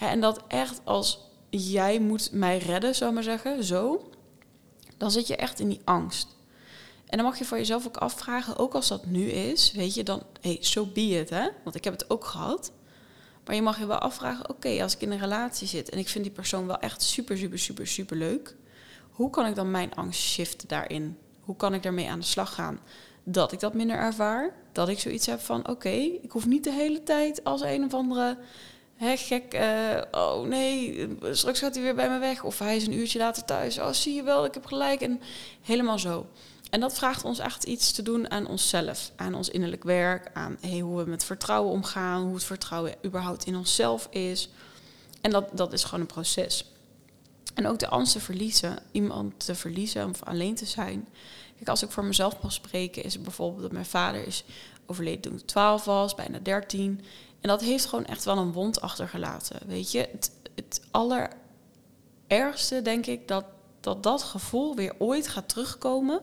en 0.08 0.20
dat 0.20 0.42
echt 0.48 0.80
als 0.84 1.28
jij 1.50 2.00
moet 2.00 2.32
mij 2.32 2.58
redden, 2.58 2.94
zou 2.94 3.12
maar 3.12 3.22
zeggen, 3.22 3.64
zo, 3.64 4.10
dan 4.96 5.10
zit 5.10 5.26
je 5.26 5.36
echt 5.36 5.60
in 5.60 5.68
die 5.68 5.80
angst. 5.84 6.36
En 7.06 7.16
dan 7.16 7.26
mag 7.26 7.38
je 7.38 7.44
voor 7.44 7.58
jezelf 7.58 7.86
ook 7.86 7.96
afvragen, 7.96 8.56
ook 8.56 8.74
als 8.74 8.88
dat 8.88 9.06
nu 9.06 9.24
is, 9.24 9.72
weet 9.72 9.94
je, 9.94 10.02
dan, 10.02 10.22
hey, 10.40 10.56
so 10.60 10.86
be 10.86 11.00
it, 11.00 11.30
hè? 11.30 11.48
Want 11.64 11.76
ik 11.76 11.84
heb 11.84 11.92
het 11.92 12.10
ook 12.10 12.24
gehad. 12.24 12.72
Maar 13.44 13.54
je 13.54 13.62
mag 13.62 13.78
je 13.78 13.86
wel 13.86 13.98
afvragen, 13.98 14.50
oké, 14.50 14.82
als 14.82 14.94
ik 14.94 15.00
in 15.00 15.10
een 15.10 15.18
relatie 15.18 15.66
zit 15.66 15.88
en 15.88 15.98
ik 15.98 16.08
vind 16.08 16.24
die 16.24 16.32
persoon 16.32 16.66
wel 16.66 16.78
echt 16.78 17.02
super, 17.02 17.38
super, 17.38 17.58
super, 17.58 17.86
super 17.86 18.16
leuk, 18.16 18.56
hoe 19.10 19.30
kan 19.30 19.46
ik 19.46 19.54
dan 19.54 19.70
mijn 19.70 19.94
angst 19.94 20.20
shiften 20.20 20.68
daarin? 20.68 21.18
Hoe 21.40 21.56
kan 21.56 21.74
ik 21.74 21.82
daarmee 21.82 22.10
aan 22.10 22.18
de 22.18 22.24
slag 22.24 22.54
gaan? 22.54 22.80
Dat 23.24 23.52
ik 23.52 23.60
dat 23.60 23.74
minder 23.74 23.96
ervaar. 23.96 24.54
Dat 24.72 24.88
ik 24.88 24.98
zoiets 24.98 25.26
heb 25.26 25.40
van: 25.40 25.68
oké, 25.68 25.88
ik 26.22 26.30
hoef 26.30 26.46
niet 26.46 26.64
de 26.64 26.72
hele 26.72 27.02
tijd 27.02 27.44
als 27.44 27.60
een 27.60 27.84
of 27.84 27.94
andere 27.94 28.38
hè, 29.00 29.16
gek. 29.16 29.54
Uh, 29.54 30.02
oh 30.10 30.46
nee, 30.46 31.08
straks 31.30 31.58
gaat 31.58 31.74
hij 31.74 31.82
weer 31.82 31.94
bij 31.94 32.10
me 32.10 32.18
weg. 32.18 32.44
Of 32.44 32.58
hij 32.58 32.76
is 32.76 32.86
een 32.86 32.92
uurtje 32.92 33.18
later 33.18 33.44
thuis. 33.44 33.78
Oh, 33.78 33.92
zie 33.92 34.14
je 34.14 34.22
wel, 34.22 34.44
ik 34.44 34.54
heb 34.54 34.66
gelijk. 34.66 35.00
En 35.00 35.20
helemaal 35.62 35.98
zo. 35.98 36.26
En 36.70 36.80
dat 36.80 36.94
vraagt 36.94 37.24
ons 37.24 37.38
echt 37.38 37.64
iets 37.64 37.92
te 37.92 38.02
doen 38.02 38.30
aan 38.30 38.46
onszelf, 38.46 39.12
aan 39.16 39.34
ons 39.34 39.48
innerlijk 39.48 39.84
werk, 39.84 40.30
aan 40.32 40.56
hey, 40.60 40.78
hoe 40.78 41.04
we 41.04 41.10
met 41.10 41.24
vertrouwen 41.24 41.72
omgaan, 41.72 42.22
hoe 42.22 42.34
het 42.34 42.44
vertrouwen 42.44 42.94
überhaupt 43.04 43.46
in 43.46 43.56
onszelf 43.56 44.08
is. 44.10 44.48
En 45.20 45.30
dat, 45.30 45.48
dat 45.52 45.72
is 45.72 45.84
gewoon 45.84 46.00
een 46.00 46.06
proces. 46.06 46.72
En 47.54 47.66
ook 47.66 47.78
de 47.78 47.88
angst 47.88 48.12
te 48.12 48.20
verliezen, 48.20 48.78
iemand 48.92 49.44
te 49.44 49.54
verliezen 49.54 50.08
of 50.08 50.22
alleen 50.22 50.54
te 50.54 50.66
zijn. 50.66 51.08
Kijk, 51.56 51.68
als 51.68 51.82
ik 51.82 51.90
voor 51.90 52.04
mezelf 52.04 52.42
mag 52.42 52.52
spreken, 52.52 53.04
is 53.04 53.14
het 53.14 53.22
bijvoorbeeld 53.22 53.62
dat 53.62 53.72
mijn 53.72 53.84
vader 53.84 54.26
is 54.26 54.44
overleden 54.86 55.20
toen 55.20 55.34
ik 55.34 55.46
12 55.46 55.84
was, 55.84 56.14
bijna 56.14 56.38
13. 56.38 57.00
En 57.40 57.48
dat 57.48 57.60
heeft 57.60 57.86
gewoon 57.86 58.06
echt 58.06 58.24
wel 58.24 58.38
een 58.38 58.52
wond 58.52 58.80
achtergelaten. 58.80 59.60
Weet 59.66 59.92
je, 59.92 60.08
het, 60.12 60.32
het 60.54 60.82
allerergste 60.90 62.82
denk 62.82 63.06
ik 63.06 63.28
dat, 63.28 63.44
dat 63.80 64.02
dat 64.02 64.22
gevoel 64.22 64.74
weer 64.74 64.94
ooit 64.98 65.28
gaat 65.28 65.48
terugkomen. 65.48 66.20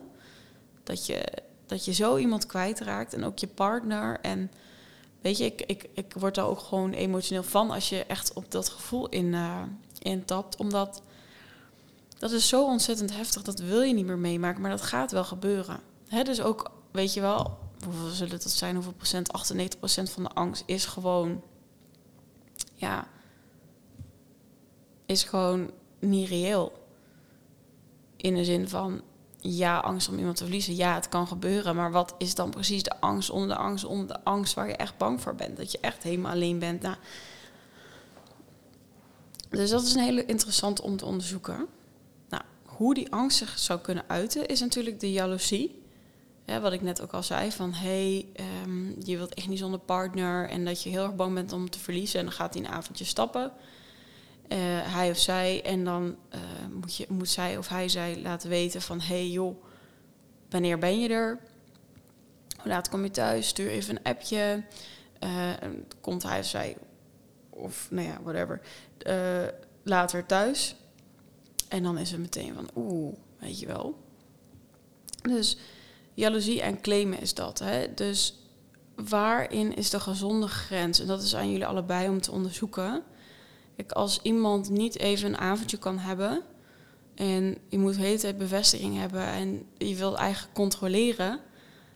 Dat 0.82 1.06
je, 1.06 1.24
dat 1.66 1.84
je 1.84 1.92
zo 1.92 2.16
iemand 2.16 2.46
kwijtraakt 2.46 3.14
en 3.14 3.24
ook 3.24 3.38
je 3.38 3.46
partner. 3.46 4.20
En 4.20 4.50
weet 5.20 5.38
je, 5.38 5.44
ik, 5.44 5.62
ik, 5.66 5.88
ik 5.94 6.14
word 6.18 6.34
daar 6.34 6.46
ook 6.46 6.60
gewoon 6.60 6.92
emotioneel 6.92 7.42
van 7.42 7.70
als 7.70 7.88
je 7.88 8.04
echt 8.04 8.32
op 8.32 8.50
dat 8.50 8.68
gevoel 8.68 9.08
in, 9.08 9.26
uh, 9.32 9.62
intapt. 9.98 10.56
Omdat 10.56 11.02
dat 12.18 12.30
is 12.30 12.48
zo 12.48 12.64
ontzettend 12.64 13.14
heftig, 13.14 13.42
dat 13.42 13.58
wil 13.58 13.80
je 13.80 13.94
niet 13.94 14.06
meer 14.06 14.18
meemaken, 14.18 14.60
maar 14.60 14.70
dat 14.70 14.82
gaat 14.82 15.12
wel 15.12 15.24
gebeuren. 15.24 15.80
Hè, 16.08 16.22
dus 16.22 16.40
ook, 16.40 16.70
weet 16.90 17.14
je 17.14 17.20
wel, 17.20 17.58
hoeveel 17.90 18.10
zullen 18.10 18.32
het 18.32 18.50
zijn, 18.50 18.74
hoeveel 18.74 18.92
procent? 18.92 19.32
98 19.32 19.78
procent 19.78 20.10
van 20.10 20.22
de 20.22 20.28
angst 20.28 20.62
is 20.66 20.86
gewoon, 20.86 21.42
ja, 22.74 23.08
is 25.06 25.24
gewoon 25.24 25.70
niet 25.98 26.28
reëel. 26.28 26.86
In 28.16 28.34
de 28.34 28.44
zin 28.44 28.68
van, 28.68 29.02
ja, 29.36 29.78
angst 29.78 30.08
om 30.08 30.18
iemand 30.18 30.36
te 30.36 30.42
verliezen, 30.42 30.76
ja, 30.76 30.94
het 30.94 31.08
kan 31.08 31.26
gebeuren, 31.26 31.76
maar 31.76 31.90
wat 31.90 32.14
is 32.18 32.34
dan 32.34 32.50
precies 32.50 32.82
de 32.82 33.00
angst 33.00 33.30
onder 33.30 33.48
de 33.48 33.56
angst 33.56 33.84
onder 33.84 34.06
de 34.06 34.24
angst 34.24 34.54
waar 34.54 34.68
je 34.68 34.76
echt 34.76 34.96
bang 34.96 35.20
voor 35.20 35.34
bent? 35.34 35.56
Dat 35.56 35.72
je 35.72 35.78
echt 35.80 36.02
helemaal 36.02 36.32
alleen 36.32 36.58
bent. 36.58 36.82
Nou, 36.82 36.96
dus 39.48 39.70
dat 39.70 39.82
is 39.82 39.94
een 39.94 40.02
hele 40.02 40.24
interessant 40.26 40.80
om 40.80 40.96
te 40.96 41.04
onderzoeken 41.04 41.68
hoe 42.78 42.94
die 42.94 43.12
angst 43.12 43.38
zich 43.38 43.58
zou 43.58 43.80
kunnen 43.80 44.04
uiten, 44.06 44.46
is 44.46 44.60
natuurlijk 44.60 45.00
de 45.00 45.12
jaloezie. 45.12 45.82
Wat 46.48 46.72
ik 46.72 46.80
net 46.80 47.00
ook 47.00 47.12
al 47.12 47.22
zei, 47.22 47.52
van 47.52 47.72
hey, 47.72 48.26
um, 48.64 48.96
je 49.04 49.16
wilt 49.16 49.34
echt 49.34 49.48
niet 49.48 49.58
zonder 49.58 49.80
partner 49.80 50.48
en 50.48 50.64
dat 50.64 50.82
je 50.82 50.90
heel 50.90 51.02
erg 51.02 51.16
bang 51.16 51.34
bent 51.34 51.52
om 51.52 51.70
te 51.70 51.78
verliezen 51.78 52.18
en 52.18 52.24
dan 52.24 52.34
gaat 52.34 52.54
hij 52.54 52.64
een 52.64 52.70
avondje 52.70 53.04
stappen. 53.04 53.52
Uh, 54.48 54.58
hij 54.94 55.10
of 55.10 55.18
zij, 55.18 55.62
en 55.64 55.84
dan 55.84 56.16
uh, 56.34 56.40
moet, 56.72 56.96
je, 56.96 57.06
moet 57.08 57.28
zij 57.28 57.56
of 57.56 57.68
hij 57.68 57.88
zij 57.88 58.20
laten 58.20 58.48
weten 58.48 58.82
van 58.82 59.00
hey 59.00 59.28
joh, 59.28 59.62
wanneer 60.50 60.78
ben 60.78 61.00
je 61.00 61.08
er? 61.08 61.38
Hoe 62.56 62.68
laat 62.72 62.88
kom 62.88 63.02
je 63.02 63.10
thuis? 63.10 63.48
Stuur 63.48 63.68
even 63.68 63.96
een 63.96 64.02
appje. 64.02 64.64
Uh, 65.24 65.52
komt 66.00 66.22
hij 66.22 66.38
of 66.38 66.46
zij, 66.46 66.76
of 67.50 67.88
nou 67.90 68.06
ja, 68.06 68.18
whatever, 68.22 68.60
later 69.82 70.26
thuis. 70.26 70.74
En 71.68 71.82
dan 71.82 71.98
is 71.98 72.10
het 72.10 72.20
meteen 72.20 72.54
van, 72.54 72.70
oeh, 72.76 73.14
weet 73.38 73.60
je 73.60 73.66
wel. 73.66 73.98
Dus 75.22 75.56
jaloezie 76.18 76.62
en 76.62 76.80
claimen 76.80 77.20
is 77.20 77.34
dat. 77.34 77.58
Hè? 77.58 77.94
Dus 77.94 78.34
waarin 78.94 79.76
is 79.76 79.90
de 79.90 80.00
gezonde 80.00 80.48
grens? 80.48 81.00
En 81.00 81.06
dat 81.06 81.22
is 81.22 81.34
aan 81.34 81.50
jullie 81.50 81.66
allebei 81.66 82.08
om 82.08 82.20
te 82.20 82.32
onderzoeken. 82.32 83.02
Als 83.88 84.20
iemand 84.22 84.70
niet 84.70 84.98
even 84.98 85.28
een 85.28 85.38
avondje 85.38 85.76
kan 85.76 85.98
hebben 85.98 86.42
en 87.14 87.58
je 87.68 87.78
moet 87.78 87.94
de 87.94 88.00
hele 88.00 88.18
tijd 88.18 88.38
bevestiging 88.38 88.98
hebben 88.98 89.26
en 89.26 89.66
je 89.76 89.94
wilt 89.94 90.14
eigenlijk 90.14 90.54
controleren, 90.54 91.40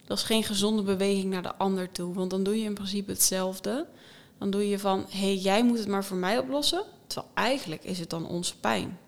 dat 0.05 0.19
is 0.19 0.25
geen 0.25 0.45
gezonde 0.45 0.83
beweging 0.83 1.31
naar 1.31 1.43
de 1.43 1.55
ander 1.55 1.93
toe. 1.93 2.15
Want 2.15 2.31
dan 2.31 2.43
doe 2.43 2.59
je 2.59 2.65
in 2.65 2.75
principe 2.75 3.11
hetzelfde. 3.11 3.87
Dan 4.39 4.51
doe 4.51 4.69
je 4.69 4.79
van, 4.79 5.07
hé, 5.09 5.19
hey, 5.19 5.37
jij 5.37 5.65
moet 5.65 5.79
het 5.79 5.89
maar 5.89 6.05
voor 6.05 6.17
mij 6.17 6.39
oplossen. 6.39 6.83
Terwijl 7.07 7.33
eigenlijk 7.35 7.85
is 7.85 7.99
het 7.99 8.11
dan 8.11 8.27
onze 8.27 8.59
pijn. 8.59 8.99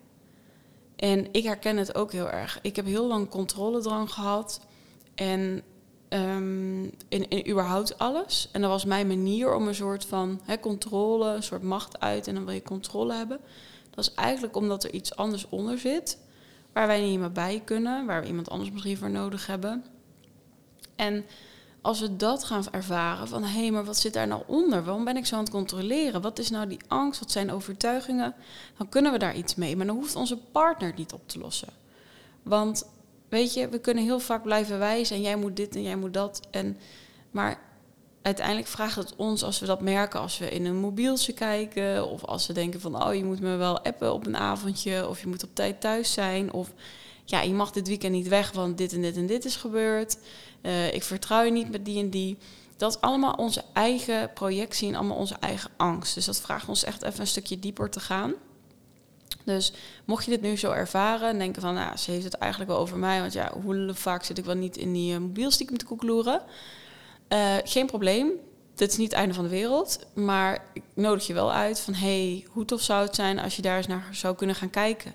En 0.95 1.27
ik 1.31 1.43
herken 1.43 1.77
het 1.77 1.95
ook 1.95 2.11
heel 2.11 2.29
erg. 2.29 2.59
Ik 2.61 2.75
heb 2.75 2.85
heel 2.85 3.07
lang 3.07 3.29
controledrang 3.29 4.11
gehad. 4.11 4.59
En 5.15 5.63
um, 6.09 6.91
in, 7.07 7.49
überhaupt 7.49 7.97
alles. 7.97 8.49
En 8.51 8.61
dat 8.61 8.69
was 8.69 8.85
mijn 8.85 9.07
manier 9.07 9.55
om 9.55 9.67
een 9.67 9.75
soort 9.75 10.05
van 10.05 10.41
hè, 10.43 10.59
controle, 10.59 11.29
een 11.29 11.43
soort 11.43 11.63
macht 11.63 11.99
uit. 11.99 12.27
En 12.27 12.33
dan 12.35 12.45
wil 12.45 12.53
je 12.53 12.61
controle 12.61 13.13
hebben. 13.13 13.39
Dat 13.89 14.05
is 14.05 14.13
eigenlijk 14.13 14.55
omdat 14.55 14.83
er 14.83 14.93
iets 14.93 15.15
anders 15.15 15.49
onder 15.49 15.77
zit. 15.77 16.17
Waar 16.73 16.87
wij 16.87 17.01
niet 17.01 17.19
meer 17.19 17.31
bij 17.31 17.61
kunnen. 17.65 18.05
Waar 18.05 18.21
we 18.21 18.27
iemand 18.27 18.49
anders 18.49 18.71
misschien 18.71 18.97
voor 18.97 19.11
nodig 19.11 19.47
hebben. 19.47 19.85
En 20.95 21.25
als 21.81 21.99
we 21.99 22.15
dat 22.15 22.43
gaan 22.43 22.63
ervaren, 22.71 23.27
van 23.27 23.43
hé, 23.43 23.59
hey, 23.59 23.71
maar 23.71 23.85
wat 23.85 23.97
zit 23.97 24.13
daar 24.13 24.27
nou 24.27 24.43
onder? 24.47 24.83
Waarom 24.83 25.03
ben 25.03 25.17
ik 25.17 25.25
zo 25.25 25.35
aan 25.35 25.43
het 25.43 25.49
controleren? 25.49 26.21
Wat 26.21 26.39
is 26.39 26.49
nou 26.49 26.67
die 26.67 26.79
angst? 26.87 27.19
Wat 27.19 27.31
zijn 27.31 27.51
overtuigingen? 27.51 28.35
Dan 28.77 28.89
kunnen 28.89 29.11
we 29.11 29.17
daar 29.17 29.35
iets 29.35 29.55
mee. 29.55 29.75
Maar 29.75 29.85
dan 29.85 29.95
hoeft 29.95 30.15
onze 30.15 30.37
partner 30.37 30.93
niet 30.95 31.13
op 31.13 31.29
te 31.29 31.39
lossen. 31.39 31.69
Want 32.43 32.87
weet 33.29 33.53
je, 33.53 33.69
we 33.69 33.79
kunnen 33.79 34.03
heel 34.03 34.19
vaak 34.19 34.43
blijven 34.43 34.79
wijzen 34.79 35.15
en 35.15 35.21
jij 35.21 35.35
moet 35.35 35.55
dit 35.55 35.75
en 35.75 35.81
jij 35.81 35.95
moet 35.95 36.13
dat. 36.13 36.39
En, 36.51 36.77
maar 37.31 37.59
uiteindelijk 38.21 38.67
vraagt 38.67 38.95
het 38.95 39.15
ons, 39.15 39.43
als 39.43 39.59
we 39.59 39.65
dat 39.65 39.81
merken, 39.81 40.19
als 40.19 40.37
we 40.37 40.49
in 40.49 40.65
een 40.65 40.79
mobieltje 40.79 41.33
kijken, 41.33 42.07
of 42.09 42.23
als 42.23 42.47
we 42.47 42.53
denken 42.53 42.81
van, 42.81 43.03
oh, 43.03 43.15
je 43.15 43.23
moet 43.23 43.39
me 43.39 43.55
wel 43.55 43.79
appen 43.79 44.13
op 44.13 44.25
een 44.25 44.37
avondje, 44.37 45.07
of 45.07 45.21
je 45.21 45.27
moet 45.27 45.43
op 45.43 45.49
tijd 45.53 45.81
thuis 45.81 46.13
zijn, 46.13 46.53
of 46.53 46.73
ja, 47.25 47.41
je 47.41 47.53
mag 47.53 47.71
dit 47.71 47.87
weekend 47.87 48.13
niet 48.13 48.27
weg, 48.27 48.51
want 48.51 48.77
dit 48.77 48.93
en 48.93 49.01
dit 49.01 49.15
en 49.15 49.25
dit 49.25 49.45
is 49.45 49.55
gebeurd. 49.55 50.17
Uh, 50.61 50.93
ik 50.93 51.03
vertrouw 51.03 51.43
je 51.43 51.51
niet 51.51 51.71
met 51.71 51.85
die 51.85 51.99
en 51.99 52.09
die. 52.09 52.37
Dat 52.77 52.91
is 52.91 53.01
allemaal 53.01 53.33
onze 53.33 53.63
eigen 53.73 54.33
projectie 54.33 54.87
en 54.87 54.95
allemaal 54.95 55.17
onze 55.17 55.35
eigen 55.39 55.69
angst. 55.77 56.15
Dus 56.15 56.25
dat 56.25 56.41
vraagt 56.41 56.67
ons 56.67 56.83
echt 56.83 57.03
even 57.03 57.19
een 57.19 57.27
stukje 57.27 57.59
dieper 57.59 57.89
te 57.89 57.99
gaan. 57.99 58.33
Dus 59.45 59.73
mocht 60.05 60.25
je 60.25 60.31
dit 60.31 60.41
nu 60.41 60.57
zo 60.57 60.71
ervaren 60.71 61.29
en 61.29 61.37
denken 61.37 61.61
van, 61.61 61.73
nou, 61.73 61.97
ze 61.97 62.11
heeft 62.11 62.23
het 62.23 62.33
eigenlijk 62.33 62.71
wel 62.71 62.79
over 62.79 62.97
mij, 62.97 63.19
want 63.19 63.33
ja, 63.33 63.51
hoe 63.63 63.93
vaak 63.93 64.23
zit 64.23 64.37
ik 64.37 64.45
wel 64.45 64.55
niet 64.55 64.77
in 64.77 64.93
die 64.93 65.13
uh, 65.13 65.19
mobiel 65.19 65.51
stiekem 65.51 65.77
te 65.77 65.85
koekloeren. 65.85 66.41
Uh, 67.29 67.55
geen 67.63 67.85
probleem, 67.85 68.31
dit 68.75 68.91
is 68.91 68.97
niet 68.97 69.09
het 69.09 69.19
einde 69.19 69.33
van 69.33 69.43
de 69.43 69.49
wereld, 69.49 69.99
maar 70.13 70.65
ik 70.73 70.83
nodig 70.93 71.27
je 71.27 71.33
wel 71.33 71.51
uit 71.51 71.79
van, 71.79 71.93
hey, 71.93 72.45
hoe 72.49 72.65
tof 72.65 72.81
zou 72.81 73.05
het 73.05 73.15
zijn 73.15 73.39
als 73.39 73.55
je 73.55 73.61
daar 73.61 73.77
eens 73.77 73.87
naar 73.87 74.07
zou 74.11 74.35
kunnen 74.35 74.55
gaan 74.55 74.69
kijken. 74.69 75.13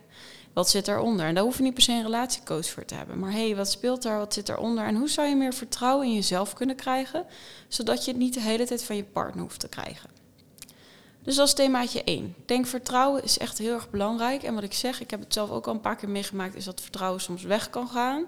Wat 0.52 0.68
zit 0.68 0.84
daaronder? 0.84 1.26
En 1.26 1.34
daar 1.34 1.44
hoef 1.44 1.56
je 1.56 1.62
niet 1.62 1.74
per 1.74 1.82
se 1.82 1.92
een 1.92 2.02
relatiecoach 2.02 2.66
voor 2.66 2.84
te 2.84 2.94
hebben. 2.94 3.18
Maar 3.18 3.32
hey, 3.32 3.56
wat 3.56 3.70
speelt 3.70 4.02
daar? 4.02 4.18
Wat 4.18 4.34
zit 4.34 4.46
daaronder? 4.46 4.84
En 4.84 4.96
hoe 4.96 5.08
zou 5.08 5.28
je 5.28 5.36
meer 5.36 5.54
vertrouwen 5.54 6.06
in 6.06 6.14
jezelf 6.14 6.52
kunnen 6.52 6.76
krijgen, 6.76 7.26
zodat 7.68 8.04
je 8.04 8.10
het 8.10 8.20
niet 8.20 8.34
de 8.34 8.40
hele 8.40 8.66
tijd 8.66 8.84
van 8.84 8.96
je 8.96 9.04
partner 9.04 9.42
hoeft 9.42 9.60
te 9.60 9.68
krijgen? 9.68 10.19
Dus 11.22 11.36
dat 11.36 11.46
is 11.46 11.54
themaatje 11.54 12.04
1. 12.04 12.34
Denk 12.46 12.66
vertrouwen 12.66 13.22
is 13.22 13.38
echt 13.38 13.58
heel 13.58 13.74
erg 13.74 13.90
belangrijk. 13.90 14.42
En 14.42 14.54
wat 14.54 14.62
ik 14.62 14.72
zeg, 14.72 15.00
ik 15.00 15.10
heb 15.10 15.20
het 15.20 15.32
zelf 15.32 15.50
ook 15.50 15.66
al 15.66 15.74
een 15.74 15.80
paar 15.80 15.96
keer 15.96 16.08
meegemaakt, 16.08 16.54
is 16.54 16.64
dat 16.64 16.80
vertrouwen 16.80 17.20
soms 17.20 17.42
weg 17.42 17.70
kan 17.70 17.88
gaan. 17.88 18.24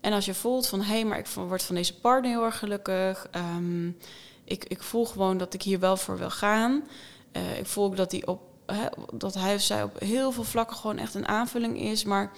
En 0.00 0.12
als 0.12 0.24
je 0.24 0.34
voelt 0.34 0.66
van, 0.66 0.80
hé, 0.80 0.94
hey, 0.94 1.04
maar 1.04 1.18
ik 1.18 1.26
word 1.26 1.62
van 1.62 1.74
deze 1.74 1.94
partner 1.94 2.30
heel 2.30 2.44
erg 2.44 2.58
gelukkig. 2.58 3.28
Um, 3.34 3.96
ik, 4.44 4.64
ik 4.64 4.82
voel 4.82 5.06
gewoon 5.06 5.38
dat 5.38 5.54
ik 5.54 5.62
hier 5.62 5.78
wel 5.78 5.96
voor 5.96 6.18
wil 6.18 6.30
gaan. 6.30 6.84
Uh, 7.32 7.58
ik 7.58 7.66
voel 7.66 7.84
ook 7.84 7.96
dat, 7.96 8.10
die 8.10 8.26
op, 8.26 8.40
dat 9.12 9.34
hij 9.34 9.54
of 9.54 9.60
zij 9.60 9.82
op 9.82 10.00
heel 10.00 10.32
veel 10.32 10.44
vlakken 10.44 10.76
gewoon 10.76 10.98
echt 10.98 11.14
een 11.14 11.28
aanvulling 11.28 11.80
is. 11.80 12.04
Maar 12.04 12.32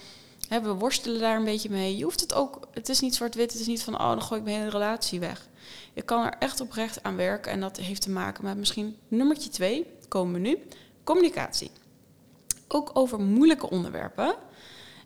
hè, 0.51 0.61
we 0.61 0.73
worstelen 0.73 1.21
daar 1.21 1.37
een 1.37 1.45
beetje 1.45 1.71
mee. 1.71 1.97
Je 1.97 2.05
hoeft 2.05 2.21
het 2.21 2.35
ook, 2.35 2.69
het 2.73 2.89
is 2.89 3.01
niet 3.01 3.15
zwart-wit. 3.15 3.53
Het 3.53 3.61
is 3.61 3.67
niet 3.67 3.83
van, 3.83 3.95
oh, 3.95 4.09
dan 4.09 4.23
gooi 4.23 4.41
ik 4.41 4.47
mijn 4.47 4.59
hele 4.59 4.71
relatie 4.71 5.21
weg. 5.21 5.49
Je 5.93 6.03
kan 6.03 6.25
er 6.25 6.37
echt 6.39 6.61
oprecht 6.61 7.03
aan 7.03 7.17
werken 7.17 7.53
en 7.53 7.61
dat 7.61 7.77
heeft 7.77 8.03
te 8.03 8.11
maken 8.11 8.45
met 8.45 8.57
misschien 8.57 8.97
nummertje 9.09 9.51
twee, 9.51 9.87
komen 10.09 10.35
we 10.35 10.49
nu, 10.49 10.59
communicatie. 11.05 11.71
Ook 12.69 12.91
over 12.93 13.21
moeilijke 13.21 13.71
onderwerpen. 13.71 14.35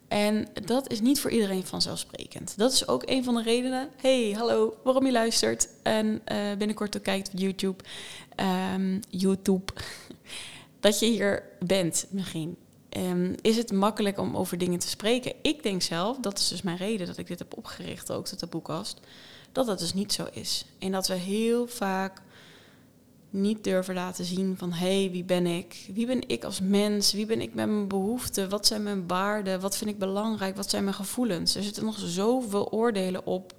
En 0.09 0.49
dat 0.65 0.91
is 0.91 1.01
niet 1.01 1.21
voor 1.21 1.31
iedereen 1.31 1.67
vanzelfsprekend. 1.67 2.55
Dat 2.57 2.73
is 2.73 2.89
ook 2.89 3.03
een 3.07 3.25
van 3.25 3.35
de 3.35 3.43
redenen. 3.43 3.89
Hey, 3.97 4.35
hallo, 4.37 4.77
waarom 4.83 5.07
je 5.07 5.13
luistert. 5.13 5.69
En 5.83 6.07
uh, 6.07 6.39
binnenkort 6.59 6.97
ook 6.97 7.03
kijkt 7.03 7.29
op 7.29 7.39
YouTube. 7.39 7.85
Um, 8.75 9.01
YouTube. 9.09 9.73
dat 10.81 10.99
je 10.99 11.07
hier 11.07 11.43
bent, 11.59 12.07
misschien. 12.11 12.57
Um, 12.97 13.35
is 13.43 13.57
het 13.57 13.73
makkelijk 13.73 14.19
om 14.19 14.37
over 14.37 14.59
dingen 14.59 14.79
te 14.79 14.89
spreken? 14.89 15.33
Ik 15.43 15.63
denk 15.63 15.83
zelf, 15.83 16.17
dat 16.19 16.39
is 16.39 16.49
dus 16.49 16.63
mijn 16.63 16.77
reden 16.77 17.07
dat 17.07 17.19
ik 17.19 17.27
dit 17.27 17.39
heb 17.39 17.57
opgericht, 17.57 18.13
ook 18.13 18.29
de 18.29 18.37
taboekast 18.37 19.01
dat 19.55 19.67
dat 19.67 19.79
dus 19.79 19.95
niet 19.95 20.13
zo 20.13 20.27
is. 20.33 20.65
En 20.79 20.93
dat 20.93 21.07
we 21.07 21.15
heel 21.15 21.67
vaak 21.67 22.23
niet 23.31 23.65
durven 23.65 23.95
laten 23.95 24.25
zien 24.25 24.55
van 24.59 24.73
hé, 24.73 25.01
hey, 25.01 25.11
wie 25.11 25.25
ben 25.25 25.47
ik? 25.47 25.91
Wie 25.93 26.07
ben 26.07 26.29
ik 26.29 26.45
als 26.45 26.61
mens? 26.61 27.13
Wie 27.13 27.27
ben 27.27 27.41
ik 27.41 27.55
met 27.55 27.67
mijn 27.67 27.89
behoeften? 27.89 28.49
Wat 28.49 28.67
zijn 28.67 28.83
mijn 28.83 29.07
waarden? 29.07 29.61
Wat 29.61 29.77
vind 29.77 29.91
ik 29.91 29.99
belangrijk? 29.99 30.57
Wat 30.57 30.71
zijn 30.71 30.85
mijn 30.85 30.97
gevoelens? 30.97 31.55
Er 31.55 31.63
zitten 31.63 31.85
nog 31.85 31.99
zoveel 31.99 32.73
oordelen 32.73 33.27
op, 33.27 33.55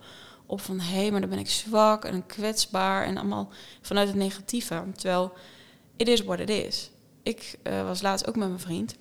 op 0.45 0.61
van 0.61 0.79
hé, 0.79 0.95
hey, 0.95 1.11
maar 1.11 1.21
dan 1.21 1.29
ben 1.29 1.39
ik 1.39 1.49
zwak 1.49 2.05
en 2.05 2.25
kwetsbaar 2.25 3.05
en 3.05 3.17
allemaal 3.17 3.49
vanuit 3.81 4.07
het 4.07 4.17
negatieve. 4.17 4.83
Terwijl, 4.95 5.33
it 5.95 6.07
is 6.07 6.23
what 6.23 6.39
it 6.39 6.49
is. 6.49 6.91
Ik 7.23 7.57
uh, 7.63 7.83
was 7.83 8.01
laatst 8.01 8.27
ook 8.27 8.35
met 8.35 8.47
mijn 8.47 8.59
vriend. 8.59 8.95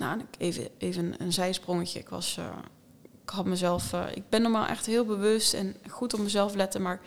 Nou, 0.00 0.20
even, 0.38 0.68
even 0.78 1.14
een 1.18 1.32
zijsprongetje. 1.32 1.98
Ik 1.98 2.08
was 2.08 2.36
uh, 2.38 2.56
ik 3.22 3.30
had 3.30 3.44
mezelf, 3.44 3.92
uh, 3.92 4.04
ik 4.14 4.28
ben 4.28 4.42
normaal 4.42 4.66
echt 4.66 4.86
heel 4.86 5.04
bewust 5.04 5.54
en 5.54 5.76
goed 5.88 6.14
op 6.14 6.20
mezelf 6.20 6.54
letten, 6.54 6.82
maar 6.82 7.00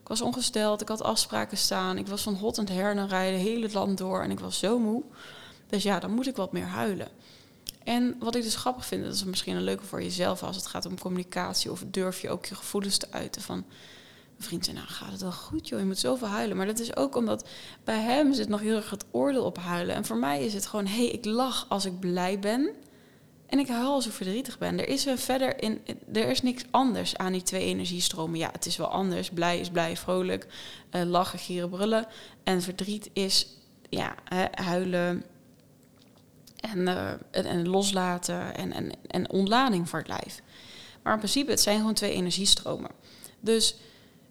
ik 0.00 0.08
was 0.08 0.20
ongesteld, 0.20 0.80
ik 0.80 0.88
had 0.88 1.02
afspraken 1.02 1.56
staan, 1.56 1.98
ik 1.98 2.06
was 2.06 2.22
van 2.22 2.34
hot 2.34 2.58
en 2.58 2.68
her 2.68 2.94
naar 2.94 3.08
rijden, 3.08 3.40
heel 3.40 3.62
het 3.62 3.72
land 3.72 3.98
door 3.98 4.22
en 4.22 4.30
ik 4.30 4.40
was 4.40 4.58
zo 4.58 4.78
moe. 4.78 5.02
Dus 5.66 5.82
ja, 5.82 5.98
dan 5.98 6.10
moet 6.10 6.26
ik 6.26 6.36
wat 6.36 6.52
meer 6.52 6.66
huilen. 6.66 7.08
En 7.84 8.16
wat 8.18 8.34
ik 8.34 8.42
dus 8.42 8.56
grappig 8.56 8.86
vind, 8.86 9.04
dat 9.04 9.14
is 9.14 9.24
misschien 9.24 9.56
een 9.56 9.62
leuke 9.62 9.84
voor 9.84 10.02
jezelf 10.02 10.42
als 10.42 10.56
het 10.56 10.66
gaat 10.66 10.86
om 10.86 10.98
communicatie 10.98 11.70
of 11.70 11.84
durf 11.86 12.20
je 12.20 12.30
ook 12.30 12.46
je 12.46 12.54
gevoelens 12.54 12.96
te 12.96 13.06
uiten 13.10 13.42
van 13.42 13.64
mijn 14.36 14.48
vriend 14.48 14.64
zei, 14.64 14.76
nou 14.76 14.88
gaat 14.88 15.12
het 15.12 15.20
wel 15.20 15.32
goed 15.32 15.68
joh, 15.68 15.78
je 15.78 15.86
moet 15.86 15.98
zoveel 15.98 16.28
huilen. 16.28 16.56
Maar 16.56 16.66
dat 16.66 16.78
is 16.78 16.96
ook 16.96 17.16
omdat 17.16 17.48
bij 17.84 18.00
hem 18.00 18.32
zit 18.32 18.48
nog 18.48 18.60
heel 18.60 18.76
erg 18.76 18.90
het 18.90 19.04
oordeel 19.10 19.44
op 19.44 19.58
huilen. 19.58 19.94
En 19.94 20.04
voor 20.04 20.16
mij 20.16 20.44
is 20.44 20.54
het 20.54 20.66
gewoon, 20.66 20.86
hé, 20.86 20.96
hey, 20.96 21.08
ik 21.08 21.24
lach 21.24 21.66
als 21.68 21.84
ik 21.84 22.00
blij 22.00 22.38
ben. 22.38 22.70
En 23.46 23.58
ik 23.58 23.68
huil 23.68 23.92
als 23.92 24.06
ik 24.06 24.12
verdrietig 24.12 24.58
ben. 24.58 24.78
Er 24.78 24.88
is 24.88 25.06
verder 25.14 25.62
in, 25.62 25.80
er 26.12 26.28
is 26.28 26.42
niks 26.42 26.64
anders 26.70 27.16
aan 27.16 27.32
die 27.32 27.42
twee 27.42 27.64
energiestromen. 27.64 28.38
Ja, 28.38 28.48
het 28.52 28.66
is 28.66 28.76
wel 28.76 28.86
anders. 28.86 29.30
Blij 29.30 29.60
is 29.60 29.70
blij, 29.70 29.96
vrolijk, 29.96 30.46
uh, 30.92 31.02
lachen, 31.02 31.38
gieren, 31.38 31.70
brullen. 31.70 32.06
En 32.42 32.62
verdriet 32.62 33.10
is 33.12 33.46
ja, 33.88 34.14
huilen 34.54 35.24
en, 36.56 36.78
uh, 36.78 37.10
en, 37.10 37.44
en, 37.44 37.68
loslaten 37.68 38.54
en, 38.54 38.72
en, 38.72 38.90
en 39.06 39.30
ontlading 39.30 39.88
voor 39.88 39.98
het 39.98 40.08
lijf. 40.08 40.42
Maar 41.02 41.12
in 41.12 41.18
principe, 41.18 41.50
het 41.50 41.60
zijn 41.60 41.78
gewoon 41.78 41.94
twee 41.94 42.12
energiestromen. 42.12 42.90
Dus 43.40 43.76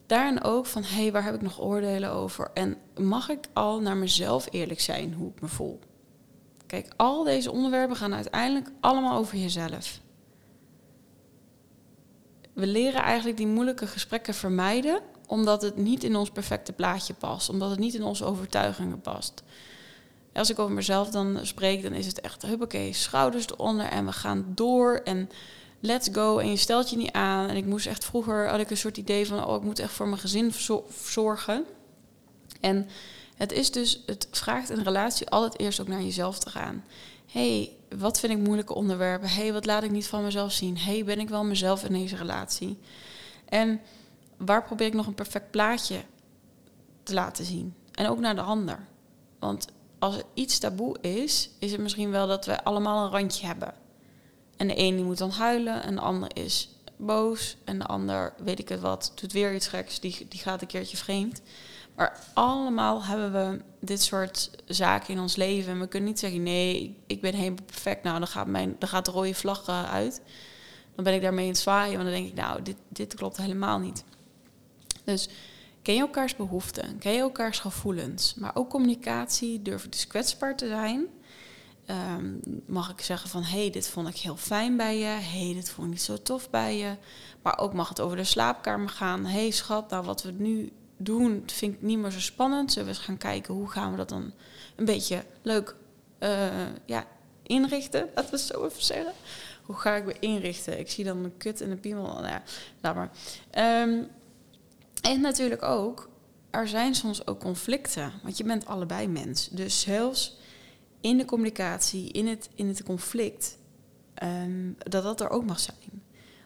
daarin 0.06 0.44
ook 0.44 0.66
van, 0.66 0.84
hé, 0.84 1.02
hey, 1.02 1.12
waar 1.12 1.24
heb 1.24 1.36
ik 1.36 1.42
nog 1.42 1.62
oordelen 1.62 2.12
over? 2.12 2.52
En 2.54 2.78
mag 2.98 3.30
ik 3.30 3.48
al 3.54 3.82
naar 3.82 3.98
mezelf 3.98 4.48
eerlijk 4.52 4.80
zijn 4.80 5.14
hoe 5.14 5.32
ik 5.36 5.42
me 5.42 5.48
voel? 5.48 5.80
Kijk, 6.68 6.94
al 6.98 7.24
deze 7.24 7.52
onderwerpen 7.52 7.96
gaan 7.96 8.14
uiteindelijk 8.14 8.72
allemaal 8.80 9.18
over 9.18 9.38
jezelf. 9.38 10.02
We 12.54 12.68
leren 12.68 13.02
eigenlijk 13.02 13.38
die 13.38 13.48
moeilijke 13.48 13.88
gesprekken 13.88 14.34
vermijden 14.34 15.02
omdat 15.28 15.62
het 15.62 15.78
niet 15.78 16.04
in 16.04 16.16
ons 16.16 16.30
perfecte 16.30 16.74
plaatje 16.74 17.14
past, 17.14 17.50
omdat 17.50 17.70
het 17.70 17.80
niet 17.80 17.94
in 17.94 18.04
onze 18.04 18.26
overtuigingen 18.26 19.02
past. 19.02 19.44
Als 20.34 20.50
ik 20.50 20.60
over 20.60 20.74
mezelf 20.74 21.10
dan 21.10 21.40
spreek, 21.42 21.84
dan 21.84 21.94
is 21.94 22.06
het 22.06 22.22
echt, 22.22 22.42
huppakee, 22.42 22.94
schouders 22.94 23.48
eronder 23.48 23.86
en 23.86 24.06
we 24.06 24.12
gaan 24.12 24.46
door 24.48 25.02
en 25.04 25.30
let's 25.84 26.10
go. 26.12 26.38
En 26.38 26.50
je 26.50 26.58
stelt 26.58 26.90
je 26.90 26.98
niet 26.98 27.12
aan. 27.12 27.50
En 27.50 27.56
ik 27.56 27.66
moest 27.66 27.86
echt 27.86 28.06
vroeger, 28.06 28.48
had 28.50 28.60
ik 28.60 28.70
een 28.70 28.78
soort 28.78 28.98
idee 28.98 29.28
van, 29.28 29.46
oh, 29.46 29.56
ik 29.56 29.62
moet 29.62 29.80
echt 29.80 29.92
voor 29.92 30.08
mijn 30.08 30.22
gezin 30.22 30.54
zorgen. 31.06 31.66
En 32.60 32.88
het 33.36 33.52
is 33.52 33.72
dus, 33.72 34.04
het 34.06 34.28
vraagt 34.32 34.70
een 34.70 34.84
relatie 34.84 35.30
altijd 35.30 35.60
eerst 35.60 35.80
ook 35.80 35.88
naar 35.88 36.02
jezelf 36.02 36.40
te 36.40 36.50
gaan. 36.50 36.84
hey, 37.32 37.72
wat 37.98 38.20
vind 38.20 38.34
ik 38.34 38.40
moeilijke 38.40 38.74
onderwerpen? 38.74 39.30
hey, 39.30 39.54
wat 39.54 39.66
laat 39.66 39.84
ik 39.84 39.92
niet 39.92 40.08
van 40.08 40.24
mezelf 40.24 40.52
zien? 40.52 40.78
hey, 40.78 41.04
ben 41.04 41.20
ik 41.20 41.30
wel 41.30 41.44
mezelf 41.44 41.84
in 41.84 41.94
deze 41.94 42.16
relatie? 42.16 42.80
En 43.50 43.82
waar 44.38 44.64
probeer 44.64 44.88
ik 44.88 44.94
nog 44.94 45.08
een 45.08 45.14
perfect 45.14 45.52
plaatje 45.52 46.02
te 47.04 47.14
laten 47.14 47.46
zien? 47.46 47.74
En 47.92 48.08
ook 48.08 48.20
naar 48.20 48.36
de 48.36 48.42
ander. 48.42 48.88
Want 49.40 49.68
als 50.00 50.18
er 50.18 50.24
iets 50.34 50.60
taboe 50.60 51.00
is, 51.02 51.50
is 51.60 51.72
het 51.72 51.82
misschien 51.82 52.12
wel 52.12 52.28
dat 52.28 52.46
we 52.46 52.64
allemaal 52.64 53.06
een 53.06 53.12
randje 53.12 53.46
hebben. 53.46 53.74
En 54.58 54.68
de 54.68 54.78
een 54.78 54.96
die 54.96 55.06
moet 55.06 55.18
dan 55.18 55.32
huilen 55.32 55.84
en 55.84 55.96
de 55.96 56.02
ander 56.02 56.30
is 56.34 56.70
boos. 56.98 57.58
En 57.64 57.80
de 57.80 57.86
ander, 57.86 58.34
weet 58.44 58.60
ik 58.60 58.70
het 58.70 58.80
wat, 58.80 59.12
doet 59.16 59.32
weer 59.32 59.56
iets 59.56 59.68
geks, 59.68 60.00
die, 60.00 60.26
die 60.30 60.40
gaat 60.40 60.62
een 60.62 60.68
keertje 60.68 60.98
vreemd. 60.98 61.42
Maar 61.96 62.20
allemaal 62.34 63.04
hebben 63.04 63.32
we 63.32 63.62
dit 63.80 64.02
soort 64.02 64.52
zaken 64.66 65.14
in 65.14 65.20
ons 65.20 65.36
leven. 65.36 65.72
En 65.72 65.80
we 65.80 65.88
kunnen 65.88 66.10
niet 66.10 66.20
zeggen, 66.20 66.44
nee, 66.44 66.98
ik 67.08 67.22
ben 67.22 67.34
helemaal 67.34 67.64
perfect. 67.66 68.04
Nou, 68.04 68.20
dan 68.20 68.28
gaat, 68.28 68.48
mijn, 68.48 68.76
dan 68.80 68.90
gaat 68.90 69.06
de 69.06 69.12
rode 69.12 69.34
vlag 69.34 69.68
eh, 69.68 69.94
uit. 69.94 70.22
Dan 70.96 71.04
ben 71.04 71.14
ik 71.14 71.22
daarmee 71.22 71.46
in 71.46 71.52
het 71.52 71.60
zwaaien. 71.60 71.98
Want 71.98 72.04
dan 72.04 72.14
denk 72.14 72.28
ik, 72.28 72.36
nou, 72.36 72.62
dit, 72.62 72.76
dit 72.88 73.14
klopt 73.14 73.38
helemaal 73.38 73.80
niet. 73.80 74.04
Dus 75.04 75.30
ken 75.82 75.96
je 75.96 76.02
elkaars 76.02 76.36
behoeften, 76.36 76.98
ken 76.98 77.14
je 77.14 77.20
elkaars 77.20 77.60
gevoelens. 77.60 78.34
Maar 78.34 78.52
ook 78.54 78.70
communicatie, 78.70 79.62
durf 79.62 79.90
dus 79.90 80.08
kwetsbaar 80.08 80.58
te 80.58 80.68
zijn. 80.68 81.08
Ehm, 81.86 82.36
mag 82.66 82.92
ik 82.92 83.02
zeggen 83.02 83.30
van, 83.30 83.44
hey, 83.44 83.70
dit 83.70 83.88
vond 83.88 84.08
ik 84.08 84.18
heel 84.18 84.38
fijn 84.38 84.78
bij 84.78 84.98
je. 84.98 85.06
hey, 85.06 85.54
dit 85.54 85.70
vond 85.70 85.88
ik 85.88 85.94
niet 85.94 86.02
zo 86.02 86.22
tof 86.22 86.50
bij 86.50 86.78
je. 86.78 86.96
Maar 87.42 87.60
ook 87.60 87.74
mag 87.74 87.90
het 87.90 88.00
over 88.00 88.18
de 88.18 88.24
slaapkamer 88.24 88.90
gaan. 88.90 89.26
hey, 89.26 89.52
schat, 89.52 89.90
nou 89.90 90.06
wat 90.06 90.24
we 90.24 90.32
nu 90.32 90.72
doen 90.98 91.44
vind 91.46 91.74
ik 91.74 91.82
niet 91.82 91.98
meer 91.98 92.12
zo 92.12 92.20
spannend. 92.20 92.72
Zullen 92.72 92.88
we 92.88 92.96
eens 92.96 93.04
gaan 93.04 93.18
kijken 93.18 93.54
hoe 93.54 93.70
gaan 93.70 93.92
we 93.92 93.98
dat 93.98 94.10
dan 94.10 94.34
een 94.76 94.86
beetje 94.86 95.24
leuk 95.42 95.76
uh, 96.20 96.50
ja, 96.86 97.06
inrichten? 97.44 98.10
Laten 98.16 98.32
we 98.32 98.38
het 98.38 98.46
zo 98.46 98.66
even 98.66 98.84
zeggen. 98.84 99.14
Hoe 99.64 99.76
ga 99.76 99.96
ik 99.96 100.06
me 100.06 100.16
inrichten? 100.20 100.80
Ik 100.80 100.92
zie 100.92 101.04
dan 101.04 101.24
een 101.24 101.38
kut 101.38 101.62
en 101.62 101.72
een 101.72 101.80
piemel. 101.80 102.06
Nou 102.06 102.28
ja, 102.28 102.44
laat 102.82 102.96
maar. 102.96 103.12
Um, 103.82 104.08
en 105.02 105.22
natuurlijk 105.22 105.64
ook, 105.64 106.10
er 106.50 106.68
zijn 106.68 106.96
soms 106.96 107.28
ook 107.28 107.40
conflicten. 107.40 108.14
Want 108.24 108.38
je 108.38 108.44
bent 108.44 108.66
allebei 108.66 109.08
mens. 109.08 109.50
Dus 109.50 109.80
zelfs 109.80 110.38
in 111.04 111.18
de 111.18 111.26
communicatie, 111.26 112.12
in 112.12 112.28
het, 112.28 112.50
in 112.56 112.68
het 112.68 112.84
conflict, 112.84 113.58
um, 114.24 114.76
dat 114.78 115.04
dat 115.04 115.22
er 115.22 115.30
ook 115.30 115.46
mag 115.46 115.60
zijn. 115.60 115.78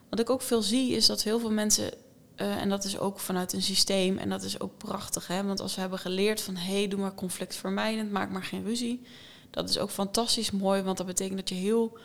Wat 0.10 0.20
ik 0.20 0.30
ook 0.30 0.42
veel 0.42 0.62
zie 0.62 0.92
is 0.92 1.06
dat 1.06 1.24
heel 1.24 1.40
veel 1.40 1.52
mensen, 1.52 1.94
uh, 2.36 2.62
en 2.62 2.70
dat 2.70 2.84
is 2.84 3.00
ook 3.00 3.20
vanuit 3.20 3.54
een 3.54 3.62
systeem, 3.62 4.18
en 4.18 4.30
dat 4.30 4.44
is 4.44 4.60
ook 4.60 4.78
prachtig, 4.78 5.28
hè? 5.28 5.44
want 5.44 5.60
als 5.60 5.76
we 5.76 5.82
hebben 5.82 6.00
geleerd 6.00 6.42
van 6.42 6.56
hé, 6.56 6.74
hey, 6.74 6.88
doe 6.88 7.00
maar 7.00 7.16
conflictvermijdend, 7.16 8.12
maak 8.12 8.32
maar 8.32 8.44
geen 8.44 8.64
ruzie, 8.64 9.02
dat 9.50 9.70
is 9.70 9.78
ook 9.78 9.90
fantastisch 9.90 10.52
mooi, 10.52 10.82
want 10.82 10.98
dat 10.98 11.06
betekent 11.06 11.38
dat 11.38 11.50
je 11.50 11.56
heel 11.56 11.98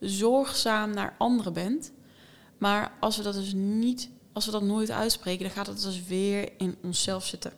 zorgzaam 0.00 0.90
naar 0.90 1.14
anderen 1.18 1.52
bent. 1.52 1.92
Maar 2.58 2.92
als 3.00 3.16
we 3.16 3.22
dat 3.22 3.34
dus 3.34 3.52
niet, 3.54 4.10
als 4.32 4.46
we 4.46 4.50
dat 4.50 4.62
nooit 4.62 4.90
uitspreken, 4.90 5.44
dan 5.44 5.54
gaat 5.54 5.66
het 5.66 5.82
dus 5.82 6.06
weer 6.06 6.52
in 6.56 6.76
onszelf 6.82 7.26
zitten. 7.26 7.52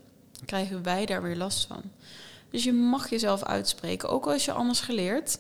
Krijgen 0.45 0.83
wij 0.83 1.07
daar 1.07 1.23
weer 1.23 1.37
last 1.37 1.67
van. 1.67 1.83
Dus 2.51 2.65
je 2.65 2.73
mag 2.73 3.11
jezelf 3.11 3.43
uitspreken, 3.43 4.09
ook 4.09 4.27
al 4.27 4.35
is 4.35 4.45
je 4.45 4.53
anders 4.53 4.81
geleerd. 4.81 5.39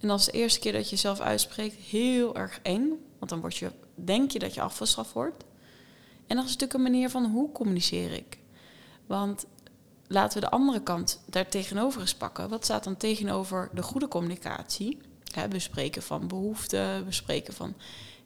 En 0.00 0.10
als 0.10 0.24
de 0.24 0.32
eerste 0.32 0.60
keer 0.60 0.72
dat 0.72 0.84
je 0.84 0.90
jezelf 0.90 1.20
uitspreekt, 1.20 1.74
heel 1.74 2.36
erg 2.36 2.60
eng. 2.62 2.88
Want 3.18 3.30
dan 3.30 3.40
word 3.40 3.56
je, 3.56 3.70
denk 3.94 4.30
je 4.30 4.38
dat 4.38 4.54
je 4.54 4.60
afgestraft 4.60 5.12
wordt. 5.12 5.44
En 6.26 6.36
dat 6.36 6.44
is 6.44 6.50
natuurlijk 6.50 6.74
een 6.74 6.92
manier 6.92 7.10
van 7.10 7.24
hoe 7.24 7.52
communiceer 7.52 8.12
ik. 8.12 8.38
Want 9.06 9.46
laten 10.06 10.40
we 10.40 10.46
de 10.46 10.52
andere 10.52 10.82
kant 10.82 11.20
daar 11.26 11.48
tegenover 11.48 12.00
eens 12.00 12.14
pakken. 12.14 12.48
Wat 12.48 12.64
staat 12.64 12.84
dan 12.84 12.96
tegenover 12.96 13.70
de 13.74 13.82
goede 13.82 14.08
communicatie? 14.08 14.98
Hè, 15.34 15.48
bespreken 15.48 16.02
van 16.02 16.28
behoeften, 16.28 17.04
bespreken 17.04 17.54
van... 17.54 17.74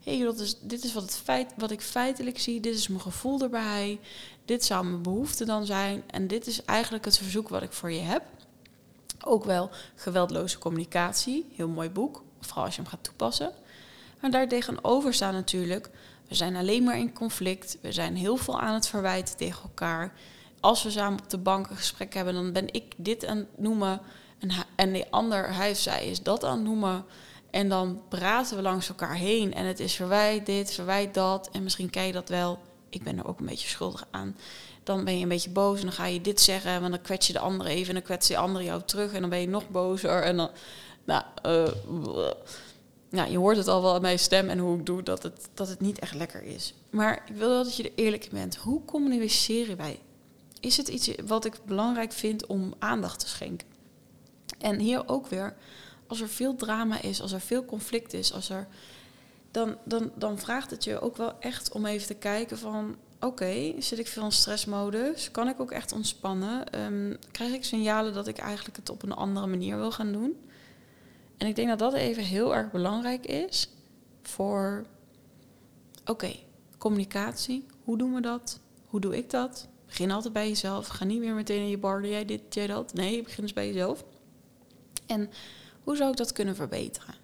hey, 0.04 0.16
is, 0.16 0.58
dit 0.60 0.84
is 0.84 0.92
wat, 0.92 1.02
het 1.02 1.16
feit, 1.16 1.52
wat 1.56 1.70
ik 1.70 1.80
feitelijk 1.80 2.38
zie, 2.38 2.60
dit 2.60 2.74
is 2.74 2.88
mijn 2.88 3.00
gevoel 3.00 3.40
erbij... 3.40 4.00
dit 4.44 4.64
zou 4.64 4.84
mijn 4.84 5.02
behoefte 5.02 5.44
dan 5.44 5.66
zijn... 5.66 6.02
en 6.06 6.26
dit 6.26 6.46
is 6.46 6.64
eigenlijk 6.64 7.04
het 7.04 7.18
verzoek 7.18 7.48
wat 7.48 7.62
ik 7.62 7.72
voor 7.72 7.92
je 7.92 8.00
heb. 8.00 8.22
Ook 9.24 9.44
wel 9.44 9.70
geweldloze 9.94 10.58
communicatie, 10.58 11.46
heel 11.54 11.68
mooi 11.68 11.90
boek, 11.90 12.22
vooral 12.40 12.64
als 12.64 12.74
je 12.74 12.80
hem 12.80 12.90
gaat 12.90 13.04
toepassen. 13.04 13.52
Maar 14.20 14.30
daar 14.30 14.48
tegenover 14.48 15.14
staat 15.14 15.32
natuurlijk... 15.32 15.90
we 16.28 16.34
zijn 16.34 16.56
alleen 16.56 16.84
maar 16.84 16.98
in 16.98 17.12
conflict, 17.12 17.78
we 17.80 17.92
zijn 17.92 18.16
heel 18.16 18.36
veel 18.36 18.60
aan 18.60 18.74
het 18.74 18.88
verwijten 18.88 19.36
tegen 19.36 19.62
elkaar... 19.62 20.12
Als 20.60 20.82
we 20.82 20.90
samen 20.90 21.18
op 21.18 21.30
de 21.30 21.38
bank 21.38 21.70
een 21.70 21.76
gesprek 21.76 22.14
hebben, 22.14 22.34
dan 22.34 22.52
ben 22.52 22.74
ik 22.74 22.92
dit 22.96 23.26
aan 23.26 23.36
het 23.36 23.58
noemen 23.58 24.00
en, 24.38 24.50
en 24.74 24.92
die 24.92 25.06
ander, 25.10 25.54
hij 25.54 25.70
of 25.70 25.76
zij, 25.76 26.06
is 26.06 26.22
dat 26.22 26.44
aan 26.44 26.56
het 26.56 26.66
noemen. 26.66 27.04
En 27.54 27.68
dan 27.68 28.02
praten 28.08 28.56
we 28.56 28.62
langs 28.62 28.88
elkaar 28.88 29.14
heen. 29.14 29.54
En 29.54 29.64
het 29.64 29.80
is 29.80 29.94
verwijt 29.94 30.46
dit, 30.46 30.72
verwijt 30.72 31.14
dat. 31.14 31.48
En 31.52 31.62
misschien 31.62 31.90
kijk 31.90 32.06
je 32.06 32.12
dat 32.12 32.28
wel. 32.28 32.58
Ik 32.88 33.02
ben 33.02 33.18
er 33.18 33.26
ook 33.26 33.40
een 33.40 33.46
beetje 33.46 33.68
schuldig 33.68 34.06
aan. 34.10 34.36
Dan 34.82 35.04
ben 35.04 35.16
je 35.16 35.22
een 35.22 35.28
beetje 35.28 35.50
boos 35.50 35.78
en 35.78 35.84
dan 35.84 35.94
ga 35.94 36.06
je 36.06 36.20
dit 36.20 36.40
zeggen. 36.40 36.80
Want 36.80 36.92
dan 36.92 37.02
kwets 37.02 37.26
je 37.26 37.32
de 37.32 37.38
ander 37.38 37.66
even 37.66 37.88
en 37.88 37.94
dan 37.94 38.02
kwets 38.02 38.28
de 38.28 38.36
ander 38.36 38.62
jou 38.62 38.82
terug. 38.84 39.12
En 39.12 39.20
dan 39.20 39.30
ben 39.30 39.40
je 39.40 39.48
nog 39.48 39.68
bozer. 39.68 40.22
En 40.22 40.36
dan, 40.36 40.50
nou, 41.04 41.24
ja, 43.08 43.24
je 43.24 43.38
hoort 43.38 43.56
het 43.56 43.68
al 43.68 43.82
wel 43.82 43.94
aan 43.94 44.02
mijn 44.02 44.18
stem 44.18 44.48
en 44.48 44.58
hoe 44.58 44.78
ik 44.78 44.86
doe 44.86 45.02
dat 45.02 45.22
het, 45.22 45.48
dat 45.54 45.68
het 45.68 45.80
niet 45.80 45.98
echt 45.98 46.14
lekker 46.14 46.42
is. 46.42 46.74
Maar 46.90 47.22
ik 47.26 47.34
wil 47.36 47.48
wel 47.48 47.64
dat 47.64 47.76
je 47.76 47.82
er 47.82 47.92
eerlijk 47.94 48.24
in 48.24 48.30
bent. 48.32 48.56
Hoe 48.56 48.84
communiceren 48.84 49.76
wij? 49.76 49.98
Is 50.60 50.76
het 50.76 50.88
iets 50.88 51.10
wat 51.26 51.44
ik 51.44 51.58
belangrijk 51.66 52.12
vind 52.12 52.46
om 52.46 52.74
aandacht 52.78 53.20
te 53.20 53.28
schenken? 53.28 53.68
En 54.58 54.78
hier 54.78 55.08
ook 55.08 55.26
weer, 55.26 55.56
als 56.06 56.20
er 56.20 56.28
veel 56.28 56.56
drama 56.56 57.02
is, 57.02 57.20
als 57.20 57.32
er 57.32 57.40
veel 57.40 57.64
conflict 57.64 58.12
is, 58.12 58.32
als 58.32 58.48
er, 58.50 58.66
dan, 59.50 59.76
dan, 59.84 60.12
dan 60.16 60.38
vraagt 60.38 60.70
het 60.70 60.84
je 60.84 61.00
ook 61.00 61.16
wel 61.16 61.40
echt 61.40 61.72
om 61.72 61.86
even 61.86 62.06
te 62.06 62.14
kijken 62.14 62.58
van... 62.58 62.96
Oké, 63.20 63.74
zit 63.78 63.98
ik 63.98 64.06
veel 64.06 64.24
in 64.24 64.32
stressmodus? 64.32 65.30
Kan 65.30 65.48
ik 65.48 65.60
ook 65.60 65.70
echt 65.70 65.92
ontspannen? 65.92 66.80
Um, 66.80 67.16
krijg 67.30 67.52
ik 67.52 67.64
signalen 67.64 68.12
dat 68.12 68.26
ik 68.26 68.38
eigenlijk 68.38 68.76
het 68.76 68.90
op 68.90 69.02
een 69.02 69.12
andere 69.12 69.46
manier 69.46 69.76
wil 69.76 69.92
gaan 69.92 70.12
doen? 70.12 70.36
En 71.36 71.46
ik 71.46 71.56
denk 71.56 71.68
dat 71.68 71.78
dat 71.78 71.92
even 71.92 72.22
heel 72.22 72.54
erg 72.54 72.70
belangrijk 72.70 73.26
is 73.26 73.68
voor... 74.22 74.86
Oké, 76.06 76.36
communicatie. 76.78 77.66
Hoe 77.84 77.98
doen 77.98 78.14
we 78.14 78.20
dat? 78.20 78.60
Hoe 78.86 79.00
doe 79.00 79.16
ik 79.16 79.30
dat? 79.30 79.68
Begin 79.86 80.10
altijd 80.10 80.32
bij 80.32 80.48
jezelf. 80.48 80.86
Ga 80.86 81.04
niet 81.04 81.20
meer 81.20 81.34
meteen 81.34 81.60
in 81.60 81.68
je 81.68 81.78
bar. 81.78 82.06
Jij 82.06 82.24
dit, 82.24 82.54
jij 82.54 82.66
dat. 82.66 82.94
Nee, 82.94 83.22
begin 83.22 83.42
eens 83.42 83.52
bij 83.52 83.66
jezelf. 83.66 84.04
En 85.06 85.30
hoe 85.84 85.96
zou 85.96 86.10
ik 86.10 86.16
dat 86.16 86.32
kunnen 86.32 86.56
verbeteren? 86.56 87.14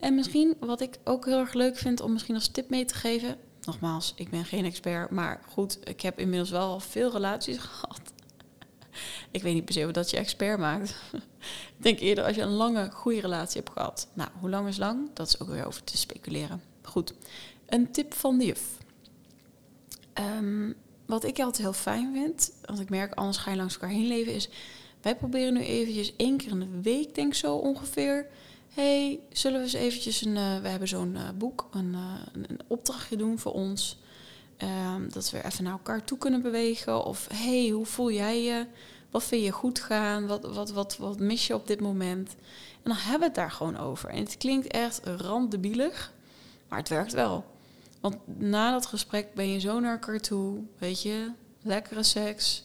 En 0.00 0.14
misschien 0.14 0.56
wat 0.60 0.80
ik 0.80 0.98
ook 1.04 1.24
heel 1.24 1.38
erg 1.38 1.52
leuk 1.52 1.76
vind 1.76 2.00
om 2.00 2.12
misschien 2.12 2.34
als 2.34 2.48
tip 2.48 2.70
mee 2.70 2.84
te 2.84 2.94
geven. 2.94 3.36
Nogmaals, 3.64 4.12
ik 4.16 4.30
ben 4.30 4.44
geen 4.44 4.64
expert, 4.64 5.10
maar 5.10 5.40
goed, 5.48 5.78
ik 5.84 6.00
heb 6.00 6.18
inmiddels 6.18 6.50
wel 6.50 6.80
veel 6.80 7.10
relaties 7.10 7.58
gehad. 7.68 8.00
ik 9.30 9.42
weet 9.42 9.54
niet 9.54 9.64
per 9.64 9.74
se 9.74 9.90
dat 9.90 10.10
je 10.10 10.16
expert 10.16 10.58
maakt. 10.58 10.94
ik 11.76 11.82
denk 11.82 11.98
eerder 11.98 12.24
als 12.24 12.36
je 12.36 12.42
een 12.42 12.48
lange, 12.48 12.90
goede 12.90 13.20
relatie 13.20 13.60
hebt 13.60 13.72
gehad. 13.72 14.08
Nou, 14.12 14.30
hoe 14.40 14.50
lang 14.50 14.68
is 14.68 14.76
lang? 14.76 15.10
Dat 15.14 15.26
is 15.26 15.40
ook 15.40 15.48
weer 15.48 15.66
over 15.66 15.84
te 15.84 15.96
speculeren. 15.96 16.62
Goed, 16.82 17.14
een 17.66 17.92
tip 17.92 18.14
van 18.14 18.38
de 18.38 18.44
juf. 18.44 18.62
Um, 20.14 20.76
wat 21.06 21.24
ik 21.24 21.38
altijd 21.38 21.62
heel 21.62 21.72
fijn 21.72 22.12
vind, 22.12 22.52
want 22.64 22.80
ik 22.80 22.90
merk 22.90 23.14
anders 23.14 23.36
ga 23.36 23.50
je 23.50 23.56
langs 23.56 23.74
elkaar 23.74 23.90
heen 23.90 24.06
leven, 24.06 24.34
is 24.34 24.48
wij 25.00 25.16
proberen 25.16 25.52
nu 25.52 25.60
eventjes 25.60 26.16
één 26.16 26.36
keer 26.36 26.50
in 26.50 26.60
de 26.60 26.80
week, 26.82 27.14
denk 27.14 27.28
ik 27.28 27.34
zo 27.34 27.54
ongeveer. 27.54 28.26
hey, 28.74 29.20
zullen 29.32 29.58
we 29.58 29.64
eens 29.64 29.72
eventjes 29.72 30.24
een... 30.24 30.36
Uh, 30.36 30.60
we 30.60 30.68
hebben 30.68 30.88
zo'n 30.88 31.14
uh, 31.14 31.28
boek, 31.38 31.68
een, 31.70 31.92
uh, 31.92 32.14
een, 32.32 32.60
opdrachtje 32.66 33.16
doen 33.16 33.38
voor 33.38 33.52
ons. 33.52 33.98
Ehm, 34.56 35.08
dat 35.08 35.30
we 35.30 35.44
even 35.44 35.64
naar 35.64 35.72
elkaar 35.72 36.04
toe 36.04 36.18
kunnen 36.18 36.42
bewegen. 36.42 37.04
Of 37.04 37.28
hey, 37.32 37.68
hoe 37.68 37.86
voel 37.86 38.12
jij 38.12 38.42
je? 38.42 38.66
Wat 39.10 39.24
vind 39.24 39.44
je 39.44 39.50
goed 39.50 39.80
gaan? 39.80 40.26
Wat, 40.26 40.54
wat, 40.54 40.70
wat, 40.70 40.96
wat 40.96 41.18
mis 41.18 41.46
je 41.46 41.54
op 41.54 41.66
dit 41.66 41.80
moment? 41.80 42.36
En 42.82 42.90
dan 42.90 42.96
hebben 42.96 43.18
we 43.18 43.24
het 43.24 43.34
daar 43.34 43.50
gewoon 43.50 43.76
over. 43.76 44.08
En 44.08 44.18
het 44.18 44.36
klinkt 44.36 44.66
echt 44.66 45.00
randdebielig, 45.04 46.12
maar 46.68 46.78
het 46.78 46.88
werkt 46.88 47.12
wel. 47.12 47.44
Want 48.00 48.16
na 48.38 48.70
dat 48.70 48.86
gesprek 48.86 49.34
ben 49.34 49.48
je 49.48 49.58
zo 49.58 49.80
naar 49.80 49.92
elkaar 49.92 50.20
toe, 50.20 50.60
weet 50.78 51.02
je, 51.02 51.32
lekkere 51.62 52.02
seks, 52.02 52.64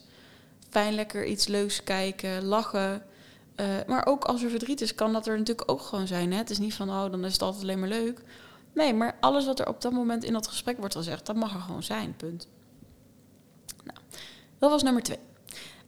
fijn 0.74 0.94
lekker 0.94 1.26
iets 1.26 1.48
leuks 1.48 1.84
kijken, 1.84 2.44
lachen. 2.44 3.04
Uh, 3.56 3.68
maar 3.88 4.06
ook 4.06 4.24
als 4.24 4.44
er 4.44 4.50
verdriet 4.50 4.82
is, 4.82 4.96
kan 4.96 5.14
dat 5.14 5.28
er 5.28 5.38
natuurlijk 5.38 5.72
ook 5.72 5.82
gewoon 5.82 6.08
zijn. 6.08 6.32
Hè? 6.32 6.38
Het 6.38 6.50
is 6.50 6.60
niet 6.60 6.74
van, 6.74 6.90
oh, 6.90 7.12
dan 7.12 7.26
is 7.26 7.34
het 7.34 7.42
altijd 7.42 7.64
alleen 7.64 7.80
maar 7.80 7.90
leuk. 7.90 8.22
Nee, 8.74 8.94
maar 8.94 9.18
alles 9.20 9.46
wat 9.46 9.60
er 9.60 9.68
op 9.68 9.82
dat 9.82 9.92
moment 9.92 10.24
in 10.24 10.34
dat 10.34 10.48
gesprek 10.48 10.78
wordt 10.78 10.96
gezegd, 10.96 11.26
dat 11.26 11.36
mag 11.36 11.54
er 11.54 11.62
gewoon 11.62 11.84
zijn, 11.84 12.16
punt. 12.16 12.48
Nou, 13.84 13.98
dat 14.58 14.70
was 14.70 14.84
nummer 14.84 15.04
twee. 15.04 15.18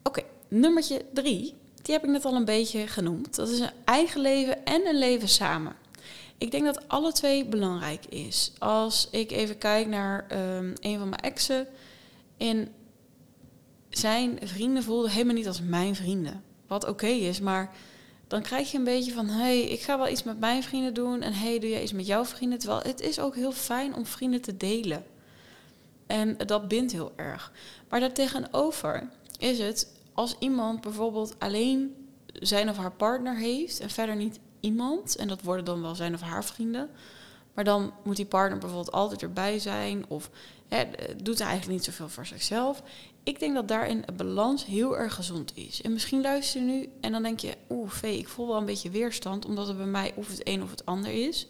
Oké, 0.03 0.21
nummertje 0.47 1.05
drie, 1.13 1.55
die 1.81 1.93
heb 1.93 2.03
ik 2.03 2.09
net 2.09 2.25
al 2.25 2.35
een 2.35 2.45
beetje 2.45 2.87
genoemd. 2.87 3.35
Dat 3.35 3.49
is 3.49 3.59
een 3.59 3.71
eigen 3.85 4.21
leven 4.21 4.65
en 4.65 4.87
een 4.87 4.97
leven 4.97 5.27
samen. 5.29 5.75
Ik 6.37 6.51
denk 6.51 6.65
dat 6.65 6.87
alle 6.87 7.11
twee 7.11 7.45
belangrijk 7.45 8.05
is. 8.05 8.51
Als 8.57 9.07
ik 9.11 9.31
even 9.31 9.57
kijk 9.57 9.87
naar 9.87 10.25
um, 10.31 10.73
een 10.79 10.97
van 10.97 11.09
mijn 11.09 11.21
exen. 11.21 11.67
In 12.37 12.69
zijn 13.97 14.39
vrienden 14.43 14.83
voelden 14.83 15.11
helemaal 15.11 15.35
niet 15.35 15.47
als 15.47 15.61
mijn 15.61 15.95
vrienden. 15.95 16.43
Wat 16.67 16.87
oké 16.87 17.07
is, 17.07 17.39
maar 17.39 17.75
dan 18.27 18.41
krijg 18.41 18.71
je 18.71 18.77
een 18.77 18.83
beetje 18.83 19.13
van, 19.13 19.27
hé, 19.27 19.35
hey, 19.35 19.61
ik 19.61 19.81
ga 19.81 19.97
wel 19.97 20.07
iets 20.07 20.23
met 20.23 20.39
mijn 20.39 20.63
vrienden 20.63 20.93
doen 20.93 21.21
en 21.21 21.33
hey, 21.33 21.59
doe 21.59 21.69
jij 21.69 21.81
iets 21.83 21.93
met 21.93 22.07
jouw 22.07 22.25
vrienden. 22.25 22.59
Terwijl 22.59 22.81
het 22.81 23.01
is 23.01 23.19
ook 23.19 23.35
heel 23.35 23.51
fijn 23.51 23.95
om 23.95 24.05
vrienden 24.05 24.41
te 24.41 24.57
delen. 24.57 25.05
En 26.07 26.37
dat 26.45 26.67
bindt 26.67 26.91
heel 26.91 27.13
erg. 27.15 27.51
Maar 27.89 27.99
daartegenover 27.99 29.09
is 29.37 29.59
het 29.59 29.87
als 30.13 30.35
iemand 30.39 30.81
bijvoorbeeld 30.81 31.35
alleen 31.39 31.95
zijn 32.33 32.69
of 32.69 32.77
haar 32.77 32.91
partner 32.91 33.37
heeft 33.37 33.79
en 33.79 33.89
verder 33.89 34.15
niet 34.15 34.39
iemand, 34.59 35.15
en 35.15 35.27
dat 35.27 35.41
worden 35.41 35.65
dan 35.65 35.81
wel 35.81 35.95
zijn 35.95 36.13
of 36.13 36.21
haar 36.21 36.45
vrienden, 36.45 36.89
maar 37.53 37.63
dan 37.63 37.93
moet 38.03 38.15
die 38.15 38.25
partner 38.25 38.59
bijvoorbeeld 38.59 38.91
altijd 38.91 39.21
erbij 39.21 39.59
zijn 39.59 40.05
of 40.07 40.29
hè, 40.67 40.83
doet 41.23 41.37
hij 41.37 41.47
eigenlijk 41.47 41.77
niet 41.77 41.87
zoveel 41.87 42.09
voor 42.09 42.25
zichzelf. 42.25 42.83
Ik 43.25 43.39
denk 43.39 43.53
dat 43.53 43.67
daarin 43.67 44.03
een 44.05 44.15
balans 44.15 44.65
heel 44.65 44.97
erg 44.97 45.13
gezond 45.13 45.51
is. 45.55 45.81
En 45.81 45.93
misschien 45.93 46.21
luister 46.21 46.61
je 46.61 46.67
nu 46.67 46.89
en 47.01 47.11
dan 47.11 47.23
denk 47.23 47.39
je, 47.39 47.57
oeh, 47.69 47.89
Vee, 47.89 48.17
ik 48.17 48.27
voel 48.27 48.47
wel 48.47 48.57
een 48.57 48.65
beetje 48.65 48.89
weerstand, 48.89 49.45
omdat 49.45 49.67
het 49.67 49.77
bij 49.77 49.85
mij 49.85 50.13
of 50.15 50.27
het 50.27 50.47
een 50.47 50.63
of 50.63 50.69
het 50.69 50.85
ander 50.85 51.27
is. 51.27 51.47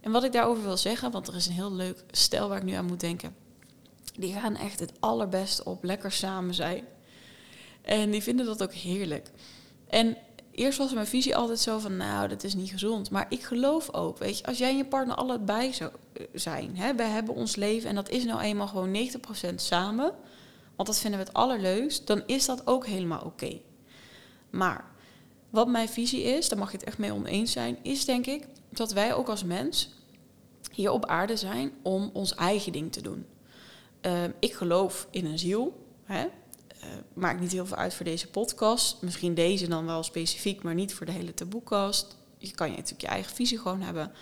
En 0.00 0.12
wat 0.12 0.24
ik 0.24 0.32
daarover 0.32 0.62
wil 0.62 0.76
zeggen, 0.76 1.10
want 1.10 1.28
er 1.28 1.34
is 1.34 1.46
een 1.46 1.52
heel 1.52 1.72
leuk 1.72 2.04
stel 2.10 2.48
waar 2.48 2.58
ik 2.58 2.64
nu 2.64 2.72
aan 2.72 2.86
moet 2.86 3.00
denken. 3.00 3.34
Die 4.18 4.32
gaan 4.32 4.56
echt 4.56 4.80
het 4.80 4.92
allerbeste 5.00 5.64
op 5.64 5.84
lekker 5.84 6.12
samen 6.12 6.54
zijn. 6.54 6.84
En 7.82 8.10
die 8.10 8.22
vinden 8.22 8.46
dat 8.46 8.62
ook 8.62 8.72
heerlijk. 8.72 9.30
En 9.88 10.16
eerst 10.50 10.78
was 10.78 10.92
mijn 10.92 11.06
visie 11.06 11.36
altijd 11.36 11.58
zo 11.58 11.78
van, 11.78 11.96
nou, 11.96 12.28
dat 12.28 12.44
is 12.44 12.54
niet 12.54 12.70
gezond. 12.70 13.10
Maar 13.10 13.26
ik 13.28 13.42
geloof 13.42 13.92
ook, 13.92 14.18
weet 14.18 14.38
je, 14.38 14.46
als 14.46 14.58
jij 14.58 14.70
en 14.70 14.76
je 14.76 14.84
partner 14.84 15.16
allebei 15.16 15.72
zou 15.72 15.90
eh, 16.12 16.26
zijn. 16.32 16.76
Hè, 16.76 16.94
wij 16.94 17.08
hebben 17.08 17.34
ons 17.34 17.56
leven 17.56 17.88
en 17.88 17.94
dat 17.94 18.10
is 18.10 18.24
nou 18.24 18.40
eenmaal 18.40 18.68
gewoon 18.68 19.10
90% 19.50 19.54
samen. 19.54 20.14
Want 20.82 20.94
dat 20.94 21.02
vinden 21.02 21.20
we 21.20 21.26
het 21.26 21.36
allerleukst. 21.36 22.06
Dan 22.06 22.22
is 22.26 22.46
dat 22.46 22.66
ook 22.66 22.86
helemaal 22.86 23.22
oké. 23.24 23.60
Maar 24.50 24.84
wat 25.50 25.68
mijn 25.68 25.88
visie 25.88 26.22
is, 26.22 26.48
daar 26.48 26.58
mag 26.58 26.70
je 26.70 26.76
het 26.76 26.86
echt 26.86 26.98
mee 26.98 27.12
oneens 27.12 27.52
zijn, 27.52 27.78
is 27.82 28.04
denk 28.04 28.26
ik 28.26 28.46
dat 28.70 28.92
wij 28.92 29.14
ook 29.14 29.28
als 29.28 29.44
mens 29.44 29.90
hier 30.72 30.90
op 30.90 31.06
aarde 31.06 31.36
zijn 31.36 31.72
om 31.82 32.10
ons 32.12 32.34
eigen 32.34 32.72
ding 32.72 32.92
te 32.92 33.02
doen. 33.02 33.26
Ehm, 34.00 34.30
ik 34.38 34.52
geloof 34.52 35.06
in 35.10 35.26
een 35.26 35.38
ziel. 35.38 35.86
Hè? 36.04 36.24
Uh, 36.24 36.88
maakt 37.12 37.40
niet 37.40 37.52
heel 37.52 37.66
veel 37.66 37.76
uit 37.76 37.94
voor 37.94 38.04
deze 38.04 38.28
podcast. 38.28 39.02
Misschien 39.02 39.34
deze 39.34 39.68
dan 39.68 39.86
wel 39.86 40.02
specifiek, 40.02 40.62
maar 40.62 40.74
niet 40.74 40.94
voor 40.94 41.06
de 41.06 41.12
hele 41.12 41.34
taboekast. 41.34 42.16
Je 42.38 42.50
kan 42.50 42.70
je 42.70 42.76
natuurlijk 42.76 43.02
je 43.02 43.08
eigen 43.08 43.34
visie 43.34 43.58
gewoon 43.58 43.80
hebben. 43.80 44.12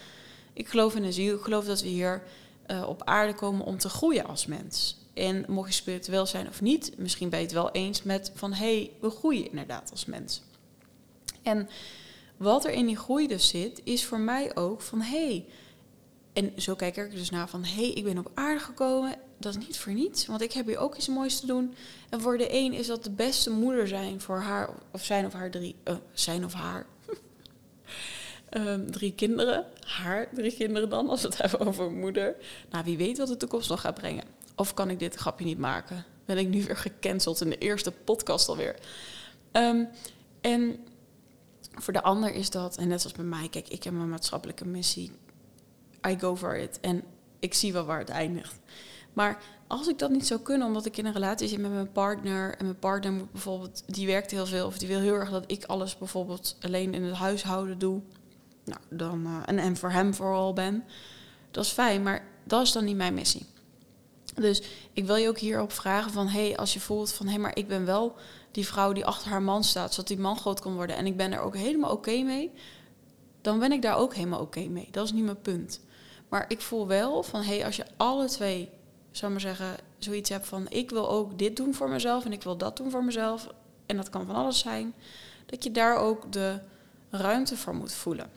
Ik 0.52 0.68
geloof 0.68 0.94
in 0.94 1.04
een 1.04 1.12
ziel. 1.12 1.36
Ik 1.36 1.42
geloof 1.42 1.64
dat 1.64 1.82
we 1.82 1.88
hier 1.88 2.22
uh, 2.66 2.88
op 2.88 3.04
aarde 3.04 3.34
komen 3.34 3.64
om 3.64 3.78
te 3.78 3.88
groeien 3.88 4.26
als 4.26 4.46
mens. 4.46 4.99
En 5.20 5.44
mocht 5.48 5.68
je 5.68 5.74
spiritueel 5.74 6.26
zijn 6.26 6.48
of 6.48 6.60
niet, 6.60 6.92
misschien 6.98 7.28
ben 7.28 7.38
je 7.38 7.44
het 7.44 7.54
wel 7.54 7.70
eens 7.70 8.02
met 8.02 8.32
van 8.34 8.52
hé, 8.52 8.74
hey, 8.74 8.90
we 9.00 9.10
groeien 9.10 9.50
inderdaad 9.50 9.90
als 9.90 10.04
mens. 10.04 10.42
En 11.42 11.68
wat 12.36 12.64
er 12.64 12.72
in 12.72 12.86
die 12.86 12.96
groei 12.96 13.26
dus 13.26 13.48
zit, 13.48 13.80
is 13.84 14.04
voor 14.04 14.20
mij 14.20 14.56
ook 14.56 14.80
van 14.80 15.00
hé, 15.00 15.26
hey, 15.26 15.44
en 16.32 16.52
zo 16.56 16.74
kijk 16.74 16.96
ik 16.96 17.04
er 17.04 17.10
dus 17.10 17.30
naar 17.30 17.48
van 17.48 17.64
hé, 17.64 17.74
hey, 17.74 17.90
ik 17.90 18.04
ben 18.04 18.18
op 18.18 18.30
aarde 18.34 18.60
gekomen 18.60 19.14
dat 19.40 19.56
is 19.56 19.66
niet 19.66 19.78
voor 19.78 19.92
niets, 19.92 20.26
want 20.26 20.40
ik 20.40 20.52
heb 20.52 20.66
hier 20.66 20.78
ook 20.78 20.96
iets 20.96 21.08
moois 21.08 21.40
te 21.40 21.46
doen. 21.46 21.74
En 22.08 22.20
voor 22.20 22.38
de 22.38 22.54
een 22.54 22.72
is 22.72 22.86
dat 22.86 23.04
de 23.04 23.10
beste 23.10 23.50
moeder 23.50 23.88
zijn 23.88 24.20
voor 24.20 24.38
haar 24.38 24.70
of 24.90 25.04
zijn 25.04 25.26
of 25.26 25.32
haar 25.32 25.50
drie, 25.50 25.76
uh, 25.84 25.94
zijn 26.12 26.44
of 26.44 26.52
haar 26.52 26.86
um, 28.50 28.90
drie 28.96 29.12
kinderen. 29.12 29.64
Haar 29.80 30.28
drie 30.34 30.52
kinderen 30.52 30.88
dan, 30.88 31.08
als 31.08 31.22
we 31.22 31.28
het 31.28 31.38
hebben 31.38 31.60
over 31.60 31.90
moeder. 31.90 32.36
Nou, 32.70 32.84
wie 32.84 32.96
weet 32.96 33.18
wat 33.18 33.28
de 33.28 33.36
toekomst 33.36 33.68
nog 33.68 33.80
gaat 33.80 33.94
brengen. 33.94 34.24
Of 34.60 34.74
kan 34.74 34.90
ik 34.90 34.98
dit 34.98 35.14
grapje 35.14 35.44
niet 35.44 35.58
maken? 35.58 36.04
Ben 36.24 36.38
ik 36.38 36.48
nu 36.48 36.64
weer 36.64 36.76
gecanceld 36.76 37.40
in 37.40 37.50
de 37.50 37.58
eerste 37.58 37.92
podcast 37.92 38.48
alweer? 38.48 38.76
Um, 39.52 39.88
en 40.40 40.78
voor 41.74 41.92
de 41.92 42.02
ander 42.02 42.34
is 42.34 42.50
dat, 42.50 42.76
en 42.76 42.88
net 42.88 43.00
zoals 43.00 43.16
bij 43.16 43.24
mij, 43.24 43.48
kijk, 43.48 43.68
ik 43.68 43.82
heb 43.82 43.92
mijn 43.92 44.08
maatschappelijke 44.08 44.66
missie. 44.66 45.12
I 46.08 46.18
go 46.18 46.36
for 46.36 46.56
it. 46.56 46.80
En 46.80 47.02
ik 47.38 47.54
zie 47.54 47.72
wel 47.72 47.84
waar 47.84 47.98
het 47.98 48.08
eindigt. 48.08 48.60
Maar 49.12 49.42
als 49.66 49.88
ik 49.88 49.98
dat 49.98 50.10
niet 50.10 50.26
zou 50.26 50.40
kunnen, 50.40 50.66
omdat 50.66 50.86
ik 50.86 50.96
in 50.96 51.06
een 51.06 51.12
relatie 51.12 51.48
zit 51.48 51.60
met 51.60 51.72
mijn 51.72 51.92
partner 51.92 52.56
en 52.56 52.64
mijn 52.64 52.78
partner 52.78 53.26
bijvoorbeeld, 53.32 53.82
die 53.86 54.06
werkt 54.06 54.30
heel 54.30 54.46
veel 54.46 54.66
of 54.66 54.78
die 54.78 54.88
wil 54.88 55.00
heel 55.00 55.14
erg 55.14 55.30
dat 55.30 55.44
ik 55.46 55.64
alles 55.64 55.98
bijvoorbeeld 55.98 56.56
alleen 56.60 56.94
in 56.94 57.02
het 57.02 57.16
huishouden 57.16 57.78
doe, 57.78 58.00
nou 58.64 58.80
dan 58.88 59.26
uh, 59.26 59.36
en, 59.46 59.58
en 59.58 59.76
voor 59.76 59.90
hem 59.90 60.14
vooral 60.14 60.52
ben, 60.52 60.84
dat 61.50 61.64
is 61.64 61.70
fijn, 61.70 62.02
maar 62.02 62.24
dat 62.44 62.62
is 62.62 62.72
dan 62.72 62.84
niet 62.84 62.96
mijn 62.96 63.14
missie. 63.14 63.46
Dus 64.34 64.62
ik 64.92 65.04
wil 65.04 65.16
je 65.16 65.28
ook 65.28 65.38
hierop 65.38 65.72
vragen 65.72 66.12
van, 66.12 66.28
hey, 66.28 66.56
als 66.56 66.72
je 66.72 66.80
voelt 66.80 67.12
van, 67.12 67.26
hé, 67.26 67.32
hey, 67.32 67.40
maar 67.40 67.56
ik 67.56 67.68
ben 67.68 67.84
wel 67.84 68.16
die 68.50 68.66
vrouw 68.66 68.92
die 68.92 69.06
achter 69.06 69.30
haar 69.30 69.42
man 69.42 69.64
staat, 69.64 69.90
zodat 69.90 70.08
die 70.08 70.18
man 70.18 70.36
groot 70.36 70.60
kan 70.60 70.74
worden 70.74 70.96
en 70.96 71.06
ik 71.06 71.16
ben 71.16 71.32
er 71.32 71.40
ook 71.40 71.56
helemaal 71.56 71.92
oké 71.92 72.22
mee, 72.22 72.50
dan 73.40 73.58
ben 73.58 73.72
ik 73.72 73.82
daar 73.82 73.96
ook 73.96 74.14
helemaal 74.14 74.40
oké 74.40 74.60
mee. 74.60 74.88
Dat 74.90 75.04
is 75.04 75.12
niet 75.12 75.24
mijn 75.24 75.40
punt. 75.40 75.80
Maar 76.28 76.44
ik 76.48 76.60
voel 76.60 76.86
wel 76.86 77.22
van, 77.22 77.40
hé, 77.42 77.56
hey, 77.56 77.64
als 77.64 77.76
je 77.76 77.86
alle 77.96 78.26
twee 78.26 78.68
zou 79.10 79.32
maar 79.32 79.40
zeggen, 79.40 79.76
zoiets 79.98 80.30
heb 80.30 80.44
van 80.44 80.66
ik 80.68 80.90
wil 80.90 81.10
ook 81.10 81.38
dit 81.38 81.56
doen 81.56 81.74
voor 81.74 81.88
mezelf 81.88 82.24
en 82.24 82.32
ik 82.32 82.42
wil 82.42 82.56
dat 82.56 82.76
doen 82.76 82.90
voor 82.90 83.04
mezelf. 83.04 83.48
En 83.86 83.96
dat 83.96 84.10
kan 84.10 84.26
van 84.26 84.34
alles 84.34 84.58
zijn. 84.58 84.94
Dat 85.46 85.64
je 85.64 85.70
daar 85.70 85.96
ook 85.96 86.32
de 86.32 86.58
ruimte 87.10 87.56
voor 87.56 87.74
moet 87.74 87.92
voelen. 87.92 88.30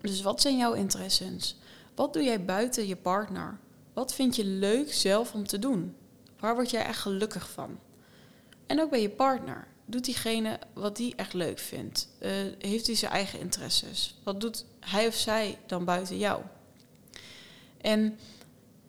Dus 0.00 0.22
wat 0.22 0.40
zijn 0.40 0.56
jouw 0.56 0.72
interesses? 0.72 1.56
Wat 1.94 2.12
doe 2.12 2.22
jij 2.22 2.44
buiten 2.44 2.86
je 2.86 2.96
partner? 2.96 3.58
Wat 3.96 4.14
vind 4.14 4.36
je 4.36 4.44
leuk 4.44 4.92
zelf 4.92 5.34
om 5.34 5.46
te 5.46 5.58
doen? 5.58 5.96
Waar 6.38 6.54
word 6.54 6.70
jij 6.70 6.84
echt 6.84 6.98
gelukkig 7.00 7.50
van? 7.50 7.78
En 8.66 8.80
ook 8.80 8.90
bij 8.90 9.00
je 9.00 9.10
partner. 9.10 9.66
Doet 9.84 10.04
diegene 10.04 10.58
wat 10.72 10.96
die 10.96 11.14
echt 11.14 11.32
leuk 11.32 11.58
vindt? 11.58 12.08
Uh, 12.20 12.30
heeft 12.58 12.86
hij 12.86 12.96
zijn 12.96 13.12
eigen 13.12 13.40
interesses? 13.40 14.14
Wat 14.22 14.40
doet 14.40 14.64
hij 14.80 15.06
of 15.06 15.14
zij 15.14 15.58
dan 15.66 15.84
buiten 15.84 16.18
jou? 16.18 16.42
En 17.80 18.18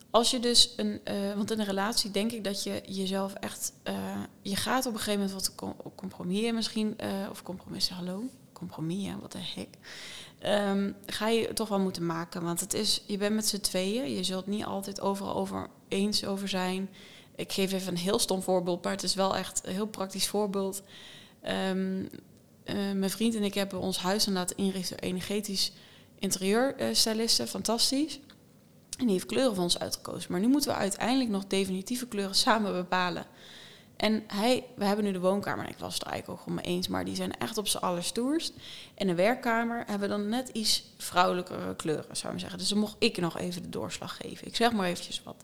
als 0.09 0.31
je 0.31 0.39
dus 0.39 0.73
een, 0.75 1.01
uh, 1.05 1.33
want 1.35 1.51
in 1.51 1.59
een 1.59 1.65
relatie 1.65 2.11
denk 2.11 2.31
ik 2.31 2.43
dat 2.43 2.63
je 2.63 2.81
jezelf 2.85 3.33
echt, 3.33 3.73
uh, 3.83 4.23
je 4.41 4.55
gaat 4.55 4.85
op 4.85 4.93
een 4.93 4.99
gegeven 4.99 5.25
moment 5.25 5.47
wat 5.55 5.75
compromissen 5.95 6.55
misschien, 6.55 6.97
of 7.29 7.43
compromissen, 7.43 7.95
hallo, 7.95 8.23
compromissen, 8.53 9.19
wat 9.19 9.31
de 9.31 9.39
hek. 9.55 9.77
Um, 10.45 10.95
ga 11.06 11.28
je 11.28 11.54
toch 11.54 11.69
wel 11.69 11.80
moeten 11.80 12.06
maken, 12.06 12.43
want 12.43 12.60
het 12.60 12.73
is, 12.73 13.04
je 13.06 13.17
bent 13.17 13.36
met 13.36 13.47
z'n 13.47 13.60
tweeën, 13.60 14.15
je 14.15 14.23
zult 14.23 14.47
niet 14.47 14.65
altijd 14.65 15.02
overal 15.02 15.36
over 15.36 15.67
eens 15.88 16.26
over 16.26 16.47
zijn. 16.47 16.89
Ik 17.36 17.52
geef 17.52 17.71
even 17.71 17.91
een 17.91 17.97
heel 17.97 18.19
stom 18.19 18.41
voorbeeld, 18.41 18.84
maar 18.84 18.91
het 18.91 19.04
is 19.04 19.13
wel 19.13 19.36
echt 19.36 19.62
een 19.65 19.73
heel 19.73 19.88
praktisch 19.88 20.28
voorbeeld. 20.28 20.84
Um, 21.47 22.10
mijn 22.73 23.10
vriend 23.10 23.36
en 23.36 23.43
ik 23.43 23.54
hebben 23.54 23.80
ons 23.80 23.97
huis 23.97 24.26
laten 24.26 24.58
inrichten, 24.58 25.00
energetisch 25.00 25.71
interieurstylisten, 26.19 27.47
fantastisch. 27.47 28.19
En 28.97 29.04
die 29.06 29.12
heeft 29.12 29.26
kleuren 29.26 29.56
voor 29.56 29.63
ons 29.63 29.80
uitgekozen. 29.80 30.32
Maar 30.32 30.39
nu 30.39 30.47
moeten 30.47 30.71
we 30.71 30.78
uiteindelijk 30.78 31.30
nog 31.30 31.47
definitieve 31.47 32.08
kleuren 32.08 32.36
samen 32.36 32.73
bepalen. 32.73 33.26
En 33.97 34.23
hij, 34.27 34.65
we 34.75 34.86
hebben 34.86 35.05
nu 35.05 35.12
de 35.12 35.19
woonkamer, 35.19 35.65
en 35.65 35.71
ik 35.71 35.77
was 35.77 35.93
het 35.93 36.03
eigenlijk 36.03 36.39
ook 36.39 36.45
gewoon 36.45 36.63
mee 36.63 36.75
eens, 36.75 36.88
maar 36.88 37.05
die 37.05 37.15
zijn 37.15 37.38
echt 37.38 37.57
op 37.57 37.67
z'n 37.67 37.77
allerstoerst. 37.77 38.53
En 38.95 39.07
de 39.07 39.15
werkkamer 39.15 39.77
hebben 39.77 40.10
we 40.10 40.15
dan 40.15 40.29
net 40.29 40.49
iets 40.49 40.83
vrouwelijkere 40.97 41.75
kleuren, 41.75 42.17
zou 42.17 42.33
ik 42.33 42.39
zeggen. 42.39 42.60
Dus 42.60 42.69
dan 42.69 42.77
mocht 42.77 42.95
ik 42.99 43.17
nog 43.17 43.38
even 43.38 43.62
de 43.62 43.69
doorslag 43.69 44.17
geven. 44.21 44.47
Ik 44.47 44.55
zeg 44.55 44.71
maar 44.71 44.88
eventjes 44.88 45.23
wat. 45.23 45.43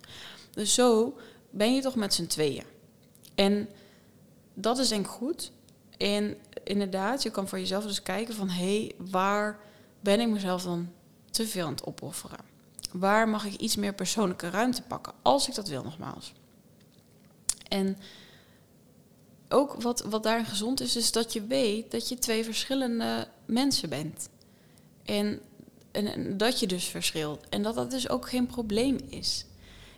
Dus 0.51 0.73
zo 0.73 1.17
ben 1.49 1.75
je 1.75 1.81
toch 1.81 1.95
met 1.95 2.13
z'n 2.13 2.25
tweeën. 2.25 2.63
En 3.35 3.69
dat 4.53 4.77
is 4.77 4.87
denk 4.87 5.05
ik 5.05 5.11
goed. 5.11 5.51
En 5.97 6.37
inderdaad, 6.63 7.23
je 7.23 7.29
kan 7.29 7.47
voor 7.47 7.59
jezelf 7.59 7.85
dus 7.85 8.03
kijken 8.03 8.35
van... 8.35 8.49
hé, 8.49 8.77
hey, 8.77 8.91
waar 8.97 9.59
ben 9.99 10.19
ik 10.19 10.27
mezelf 10.27 10.63
dan 10.63 10.91
te 11.29 11.47
veel 11.47 11.65
aan 11.65 11.71
het 11.71 11.85
opofferen? 11.85 12.39
Waar 12.91 13.29
mag 13.29 13.45
ik 13.45 13.55
iets 13.55 13.75
meer 13.75 13.93
persoonlijke 13.93 14.49
ruimte 14.49 14.81
pakken? 14.81 15.13
Als 15.21 15.47
ik 15.47 15.55
dat 15.55 15.67
wil, 15.67 15.83
nogmaals. 15.83 16.33
En 17.67 17.97
ook 19.53 19.81
wat, 19.81 20.01
wat 20.01 20.23
daarin 20.23 20.45
gezond 20.45 20.81
is, 20.81 20.95
is 20.95 21.11
dat 21.11 21.33
je 21.33 21.45
weet 21.45 21.91
dat 21.91 22.09
je 22.09 22.19
twee 22.19 22.43
verschillende 22.43 23.27
mensen 23.45 23.89
bent. 23.89 24.29
En, 25.05 25.39
en, 25.91 26.37
dat 26.37 26.59
je 26.59 26.67
dus 26.67 26.85
verschilt. 26.85 27.49
En 27.49 27.63
dat 27.63 27.75
dat 27.75 27.91
dus 27.91 28.09
ook 28.09 28.29
geen 28.29 28.47
probleem 28.47 28.97
is. 29.09 29.45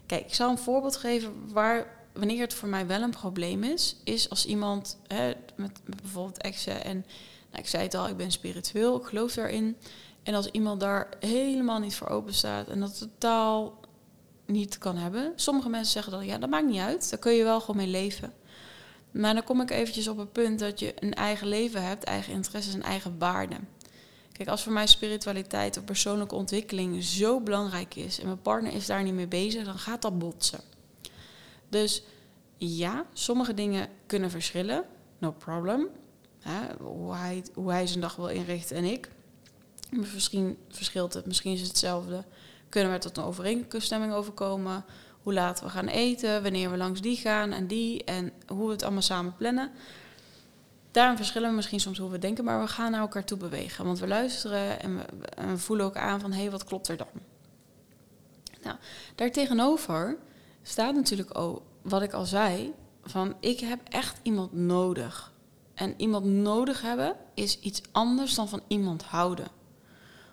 Kijk, 0.06 0.26
ik 0.26 0.34
zal 0.34 0.50
een 0.50 0.58
voorbeeld 0.58 0.96
geven 0.96 1.34
waar, 1.52 2.08
wanneer 2.14 2.42
het 2.42 2.54
voor 2.54 2.70
mij 2.70 2.88
wel 2.88 3.02
een 3.02 3.10
probleem 3.10 3.64
is, 3.64 3.96
is 4.04 4.30
als 4.30 4.46
iemand 4.46 4.98
hè, 5.08 5.28
met, 5.56 5.82
met 5.86 6.02
bijvoorbeeld 6.02 6.42
exen 6.42 6.84
en 6.84 7.06
nou, 7.50 7.64
ik 7.64 7.68
zei 7.68 7.84
het 7.84 7.94
al, 7.94 8.08
ik 8.08 8.18
ben 8.18 8.32
spiritueel, 8.32 8.98
ik 8.98 9.06
geloof 9.06 9.34
daarin. 9.34 9.78
En 10.24 10.34
als 10.34 10.52
iemand 10.52 10.80
daar 10.80 11.10
helemaal 11.20 11.80
niet 11.80 11.96
voor 11.96 12.08
open 12.10 12.34
staat 12.34 12.68
en 12.68 12.80
dat 12.80 12.98
totaal 12.98 13.80
niet 14.46 14.78
kan 14.78 14.98
hebben. 14.98 15.34
Sommige 15.36 15.70
mensen 15.70 15.92
zeggen 15.92 16.12
dan, 16.12 16.26
ja, 16.26 16.38
dat 16.38 16.50
maakt 16.50 16.68
niet 16.68 16.80
uit. 16.80 17.10
Daar 17.10 17.20
kun 17.20 17.34
je 17.34 17.44
wel 17.44 17.60
gewoon 17.60 17.78
mee 17.78 17.88
leven. 17.88 18.34
Maar 19.16 19.34
dan 19.34 19.44
kom 19.44 19.62
ik 19.62 19.72
eventjes 19.72 20.08
op 20.08 20.18
het 20.18 20.32
punt 20.32 20.60
dat 20.60 20.80
je 20.80 20.94
een 21.00 21.14
eigen 21.14 21.48
leven 21.48 21.84
hebt, 21.84 22.04
eigen 22.04 22.34
interesses 22.34 22.74
en 22.74 22.82
eigen 22.82 23.18
waarden. 23.18 23.68
Kijk, 24.32 24.50
als 24.50 24.64
voor 24.64 24.74
mij 24.74 24.88
spiritualiteit 24.88 25.78
of 25.78 25.84
persoonlijke 25.84 26.36
ontwikkeling 26.36 27.04
zo 27.04 27.42
belangrijk 27.42 27.96
is 27.96 28.20
en 28.20 28.26
mijn 28.26 28.42
partner 28.42 28.74
is 28.74 28.86
daar 28.86 29.04
niet 29.04 29.14
mee 29.14 29.28
bezig, 29.28 29.66
dan 29.66 29.78
gaat 29.78 30.02
dat 30.02 30.20
botsen. 30.20 30.60
Dus 31.70 32.04
ja, 32.58 33.06
sommige 33.14 33.54
dingen 33.54 33.90
kunnen 34.06 34.30
verschillen, 34.30 34.86
no 35.18 35.32
problem. 35.32 35.88
hoe, 36.80 37.14
hij, 37.14 37.44
hoe 37.54 37.72
hij 37.72 37.88
zijn 37.88 38.02
dag 38.02 38.16
wil 38.16 38.28
inrichten 38.28 38.78
en 38.78 38.84
ik. 38.84 39.10
Misschien 39.92 40.58
verschilt 40.70 41.14
het, 41.14 41.26
misschien 41.26 41.54
is 41.54 41.60
het 41.60 41.68
hetzelfde. 41.68 42.24
Kunnen 42.70 42.92
we 42.92 42.98
tot 42.98 43.18
een 43.18 43.24
overeenstemming 43.24 44.14
overkomen? 44.14 44.86
Hoe 45.26 45.34
laat 45.34 45.62
we 45.62 45.70
gaan 45.70 45.88
eten, 45.88 46.44
wanneer 46.44 46.72
we 46.72 46.78
langs 46.78 47.02
die 47.02 47.18
gaan 47.18 47.52
en 47.52 47.68
die 47.68 48.04
en 48.04 48.32
hoe 48.48 48.66
we 48.66 48.72
het 48.72 48.84
allemaal 48.84 49.02
samen 49.02 49.36
plannen. 49.36 49.72
Daarom 50.92 51.16
verschillen 51.16 51.50
we 51.50 51.56
misschien 51.56 51.80
soms 51.80 51.98
hoe 51.98 52.10
we 52.10 52.20
denken, 52.20 52.44
maar 52.44 52.60
we 52.60 52.68
gaan 52.68 52.92
naar 52.92 53.00
elkaar 53.00 53.24
toe 53.24 53.38
bewegen. 53.38 53.86
Want 53.86 54.00
we 54.00 54.08
luisteren 54.08 54.80
en 54.80 54.98
we, 54.98 55.28
en 55.28 55.50
we 55.50 55.58
voelen 55.58 55.86
ook 55.86 55.96
aan 55.96 56.20
van 56.20 56.32
hé, 56.32 56.42
hey, 56.42 56.52
wat 56.52 56.64
klopt 56.64 56.88
er 56.88 56.98
dan? 56.98 57.08
Nou, 58.62 58.78
daartegenover 59.16 60.18
staat 60.62 60.96
natuurlijk 60.96 61.38
ook 61.38 61.62
wat 61.82 62.02
ik 62.02 62.14
al 62.14 62.26
zei, 62.26 62.74
van 63.04 63.36
ik 63.40 63.60
heb 63.60 63.80
echt 63.90 64.20
iemand 64.22 64.54
nodig. 64.54 65.34
En 65.74 65.94
iemand 65.98 66.26
nodig 66.26 66.82
hebben 66.82 67.16
is 67.34 67.60
iets 67.60 67.82
anders 67.92 68.36
dan 68.36 68.50
van 68.50 68.62
iemand 68.68 69.04
houden. 69.04 69.48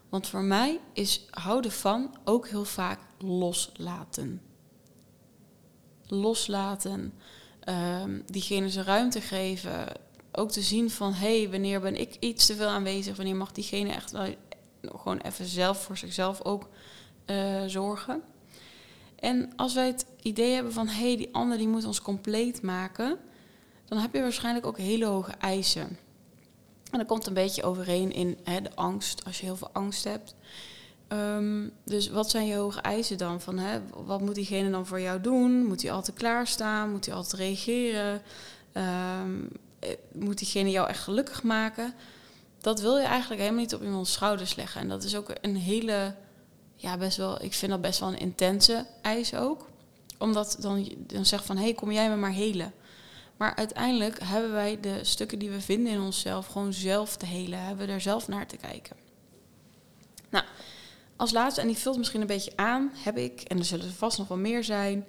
Want 0.09 0.27
voor 0.27 0.43
mij 0.43 0.81
is 0.93 1.27
houden 1.31 1.73
van 1.73 2.17
ook 2.25 2.49
heel 2.49 2.65
vaak 2.65 3.01
loslaten. 3.19 4.41
Loslaten, 6.15 7.13
um, 7.69 8.23
diegene 8.27 8.69
zijn 8.69 8.85
ruimte 8.85 9.21
geven. 9.21 9.87
Ook 10.33 10.51
te 10.51 10.63
zien 10.63 10.91
van, 10.91 11.13
hé, 11.13 11.39
hey, 11.39 11.51
wanneer 11.51 11.81
ben 11.81 12.01
ik 12.01 12.17
iets 12.21 12.47
te 12.47 12.55
veel 12.55 12.69
aanwezig? 12.69 13.17
Wanneer 13.17 13.37
mag 13.37 13.53
diegene 13.53 13.93
echt 13.93 14.11
wel 14.11 14.35
gewoon 14.83 15.19
even 15.19 15.47
zelf 15.47 15.83
voor 15.83 15.97
zichzelf 15.97 16.43
ook 16.45 16.69
uh, 17.27 17.63
zorgen? 17.67 18.23
En 19.17 19.53
als 19.57 19.75
wij 19.75 19.87
het 19.87 20.07
idee 20.23 20.55
hebben 20.55 20.73
van, 20.73 20.89
hé, 20.89 21.07
hey, 21.07 21.17
die 21.17 21.35
ander 21.35 21.59
die 21.59 21.69
moet 21.69 21.85
ons 21.85 22.03
compleet 22.03 22.63
maken, 22.63 23.19
dan 23.85 23.99
heb 23.99 24.15
je 24.15 24.21
waarschijnlijk 24.21 24.67
ook 24.67 24.79
hele 24.79 25.05
hoge 25.05 25.33
eisen. 25.33 25.99
En 26.91 26.99
dat 26.99 27.07
komt 27.07 27.27
een 27.27 27.35
beetje 27.35 27.63
overeen 27.63 28.13
in 28.13 28.39
hè, 28.45 28.63
de 28.63 28.75
angst, 28.75 29.25
als 29.25 29.39
je 29.39 29.45
heel 29.45 29.57
veel 29.57 29.71
angst 29.73 30.05
hebt. 30.05 30.35
Um, 31.13 31.73
dus 31.85 32.09
wat 32.09 32.31
zijn 32.31 32.47
je 32.47 32.55
hoge 32.55 32.81
eisen 32.81 33.19
dan? 33.19 33.41
Van, 33.41 33.59
hè, 33.59 33.81
wat 34.05 34.21
moet 34.21 34.35
diegene 34.35 34.71
dan 34.71 34.87
voor 34.87 35.01
jou 35.01 35.21
doen? 35.21 35.65
Moet 35.65 35.83
hij 35.83 35.93
altijd 35.93 36.17
klaarstaan? 36.17 36.91
Moet 36.91 37.07
hij 37.07 37.15
altijd 37.15 37.43
reageren? 37.43 38.23
Um, 39.23 39.49
moet 40.13 40.39
diegene 40.39 40.71
jou 40.71 40.89
echt 40.89 41.03
gelukkig 41.03 41.43
maken? 41.43 41.95
Dat 42.61 42.81
wil 42.81 42.99
je 42.99 43.05
eigenlijk 43.05 43.41
helemaal 43.41 43.63
niet 43.63 43.75
op 43.75 43.83
iemands 43.83 44.13
schouders 44.13 44.55
leggen. 44.55 44.81
En 44.81 44.89
dat 44.89 45.05
is 45.05 45.17
ook 45.17 45.33
een 45.41 45.57
hele 45.57 46.15
ja, 46.77 46.97
best 46.97 47.17
wel, 47.17 47.43
ik 47.43 47.53
vind 47.53 47.73
dat 47.73 47.81
best 47.81 48.01
wel 48.01 48.09
een 48.09 48.19
intense 48.19 48.87
eis 49.03 49.35
ook. 49.35 49.69
Omdat 50.19 50.57
dan, 50.61 50.89
dan 51.07 51.27
zegt 51.27 51.45
van, 51.45 51.57
hé, 51.57 51.63
hey, 51.63 51.75
kom 51.75 51.93
jij 51.93 52.09
me 52.09 52.17
maar 52.17 52.33
helen. 52.33 52.73
Maar 53.37 53.55
uiteindelijk 53.55 54.19
hebben 54.23 54.53
wij 54.53 54.81
de 54.81 54.99
stukken 55.03 55.39
die 55.39 55.51
we 55.51 55.61
vinden 55.61 55.93
in 55.93 56.01
onszelf 56.01 56.47
gewoon 56.47 56.73
zelf 56.73 57.17
te 57.17 57.27
helen. 57.27 57.59
Hebben 57.59 57.87
we 57.87 57.93
er 57.93 58.01
zelf 58.01 58.29
naar 58.29 58.47
te 58.47 58.57
kijken. 58.57 58.97
Nou, 60.29 60.45
als 61.17 61.33
laatste, 61.33 61.61
en 61.61 61.67
die 61.67 61.77
vult 61.77 61.99
misschien 61.99 62.21
een 62.21 62.27
beetje 62.27 62.53
aan, 62.57 62.91
heb 62.95 63.17
ik, 63.17 63.41
en 63.41 63.59
er 63.59 63.65
zullen 63.65 63.87
er 63.87 63.93
vast 63.93 64.19
nog 64.19 64.29
wel 64.29 64.39
meer 64.39 64.65
zijn. 64.65 65.07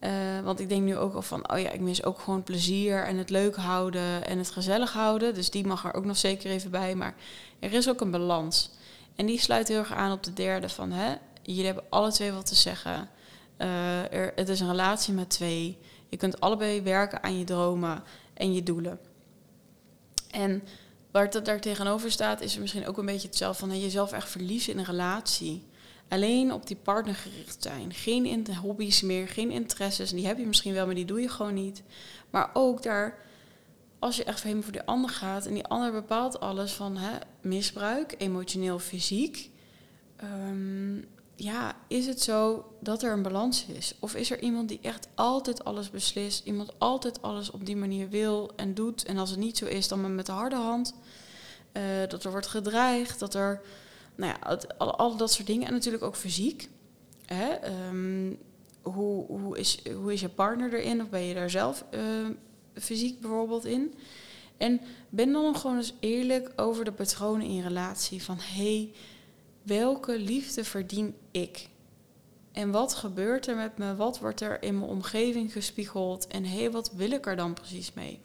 Uh, 0.00 0.10
want 0.44 0.60
ik 0.60 0.68
denk 0.68 0.82
nu 0.82 0.96
ook 0.96 1.14
al 1.14 1.22
van, 1.22 1.52
oh 1.52 1.58
ja, 1.58 1.70
ik 1.70 1.80
mis 1.80 2.04
ook 2.04 2.18
gewoon 2.18 2.42
plezier 2.42 3.04
en 3.04 3.16
het 3.16 3.30
leuk 3.30 3.56
houden 3.56 4.26
en 4.26 4.38
het 4.38 4.50
gezellig 4.50 4.92
houden. 4.92 5.34
Dus 5.34 5.50
die 5.50 5.66
mag 5.66 5.84
er 5.84 5.94
ook 5.94 6.04
nog 6.04 6.16
zeker 6.16 6.50
even 6.50 6.70
bij. 6.70 6.94
Maar 6.94 7.14
er 7.58 7.72
is 7.72 7.88
ook 7.88 8.00
een 8.00 8.10
balans. 8.10 8.70
En 9.14 9.26
die 9.26 9.40
sluit 9.40 9.68
heel 9.68 9.78
erg 9.78 9.92
aan 9.92 10.12
op 10.12 10.22
de 10.22 10.32
derde 10.32 10.68
van, 10.68 10.92
hè, 10.92 11.14
jullie 11.42 11.64
hebben 11.64 11.84
alle 11.88 12.12
twee 12.12 12.32
wat 12.32 12.46
te 12.46 12.54
zeggen. 12.54 13.08
Uh, 13.58 14.12
er, 14.12 14.32
het 14.34 14.48
is 14.48 14.60
een 14.60 14.70
relatie 14.70 15.14
met 15.14 15.30
twee. 15.30 15.78
Je 16.08 16.16
kunt 16.16 16.40
allebei 16.40 16.82
werken 16.82 17.22
aan 17.22 17.38
je 17.38 17.44
dromen 17.44 18.02
en 18.34 18.54
je 18.54 18.62
doelen. 18.62 18.98
En 20.30 20.62
waar 21.16 21.28
het 21.32 21.44
daar 21.44 21.60
tegenover 21.60 22.10
staat, 22.10 22.40
is 22.40 22.58
misschien 22.58 22.86
ook 22.86 22.98
een 22.98 23.06
beetje 23.06 23.28
hetzelfde 23.28 23.66
van 23.66 23.80
jezelf 23.80 24.12
echt 24.12 24.28
verliezen 24.28 24.72
in 24.72 24.78
een 24.78 24.84
relatie. 24.84 25.64
Alleen 26.08 26.52
op 26.52 26.66
die 26.66 26.76
partner 26.76 27.14
gericht 27.14 27.62
zijn. 27.62 27.94
Geen 27.94 28.46
hobby's 28.54 29.02
meer, 29.02 29.28
geen 29.28 29.50
interesses. 29.50 30.10
En 30.10 30.16
die 30.16 30.26
heb 30.26 30.38
je 30.38 30.46
misschien 30.46 30.72
wel, 30.72 30.86
maar 30.86 30.94
die 30.94 31.04
doe 31.04 31.20
je 31.20 31.28
gewoon 31.28 31.54
niet. 31.54 31.82
Maar 32.30 32.50
ook 32.52 32.82
daar 32.82 33.18
als 33.98 34.16
je 34.16 34.24
echt 34.24 34.42
helemaal 34.42 34.62
voor 34.62 34.72
die 34.72 34.82
ander 34.82 35.10
gaat 35.10 35.46
en 35.46 35.54
die 35.54 35.64
ander 35.64 35.92
bepaalt 35.92 36.40
alles 36.40 36.72
van 36.72 36.96
hè, 36.96 37.18
misbruik, 37.40 38.14
emotioneel, 38.18 38.78
fysiek. 38.78 39.50
Um, 40.22 41.04
ja, 41.36 41.76
is 41.88 42.06
het 42.06 42.20
zo 42.22 42.64
dat 42.80 43.02
er 43.02 43.12
een 43.12 43.22
balans 43.22 43.66
is? 43.66 43.94
Of 43.98 44.14
is 44.14 44.30
er 44.30 44.42
iemand 44.42 44.68
die 44.68 44.78
echt 44.82 45.08
altijd 45.14 45.64
alles 45.64 45.90
beslist, 45.90 46.46
iemand 46.46 46.72
altijd 46.78 47.22
alles 47.22 47.50
op 47.50 47.66
die 47.66 47.76
manier 47.76 48.08
wil 48.08 48.50
en 48.56 48.74
doet? 48.74 49.04
En 49.04 49.18
als 49.18 49.30
het 49.30 49.38
niet 49.38 49.56
zo 49.56 49.66
is, 49.66 49.88
dan 49.88 50.14
met 50.14 50.26
de 50.26 50.32
harde 50.32 50.56
hand. 50.56 50.94
Uh, 51.72 51.82
dat 52.08 52.24
er 52.24 52.30
wordt 52.30 52.46
gedreigd, 52.46 53.18
dat 53.18 53.34
er, 53.34 53.60
nou 54.14 54.34
ja, 54.40 54.58
al, 54.78 54.96
al, 54.96 55.16
dat 55.16 55.32
soort 55.32 55.46
dingen. 55.46 55.66
En 55.66 55.72
natuurlijk 55.72 56.04
ook 56.04 56.16
fysiek. 56.16 56.68
Hè? 57.26 57.70
Um, 57.88 58.38
hoe, 58.82 59.26
hoe, 59.26 59.58
is, 59.58 59.78
hoe 59.94 60.12
is 60.12 60.20
je 60.20 60.28
partner 60.28 60.74
erin? 60.74 61.02
Of 61.02 61.08
ben 61.08 61.22
je 61.22 61.34
daar 61.34 61.50
zelf 61.50 61.84
uh, 61.90 62.00
fysiek 62.74 63.20
bijvoorbeeld 63.20 63.64
in. 63.64 63.94
En 64.56 64.80
ben 65.08 65.32
dan 65.32 65.56
gewoon 65.56 65.76
eens 65.76 65.94
eerlijk 66.00 66.52
over 66.56 66.84
de 66.84 66.92
patronen 66.92 67.46
in 67.46 67.54
je 67.54 67.62
relatie. 67.62 68.22
Van 68.22 68.36
hé, 68.40 68.62
hey, 68.62 68.92
welke 69.66 70.18
liefde 70.18 70.64
verdien 70.64 71.14
ik? 71.30 71.68
En 72.52 72.70
wat 72.70 72.94
gebeurt 72.94 73.46
er 73.46 73.56
met 73.56 73.78
me? 73.78 73.96
Wat 73.96 74.18
wordt 74.18 74.40
er 74.40 74.62
in 74.62 74.78
mijn 74.78 74.90
omgeving 74.90 75.52
gespiegeld? 75.52 76.26
En 76.26 76.44
hé, 76.44 76.70
wat 76.70 76.92
wil 76.92 77.10
ik 77.10 77.26
er 77.26 77.36
dan 77.36 77.54
precies 77.54 77.92
mee? 77.92 78.20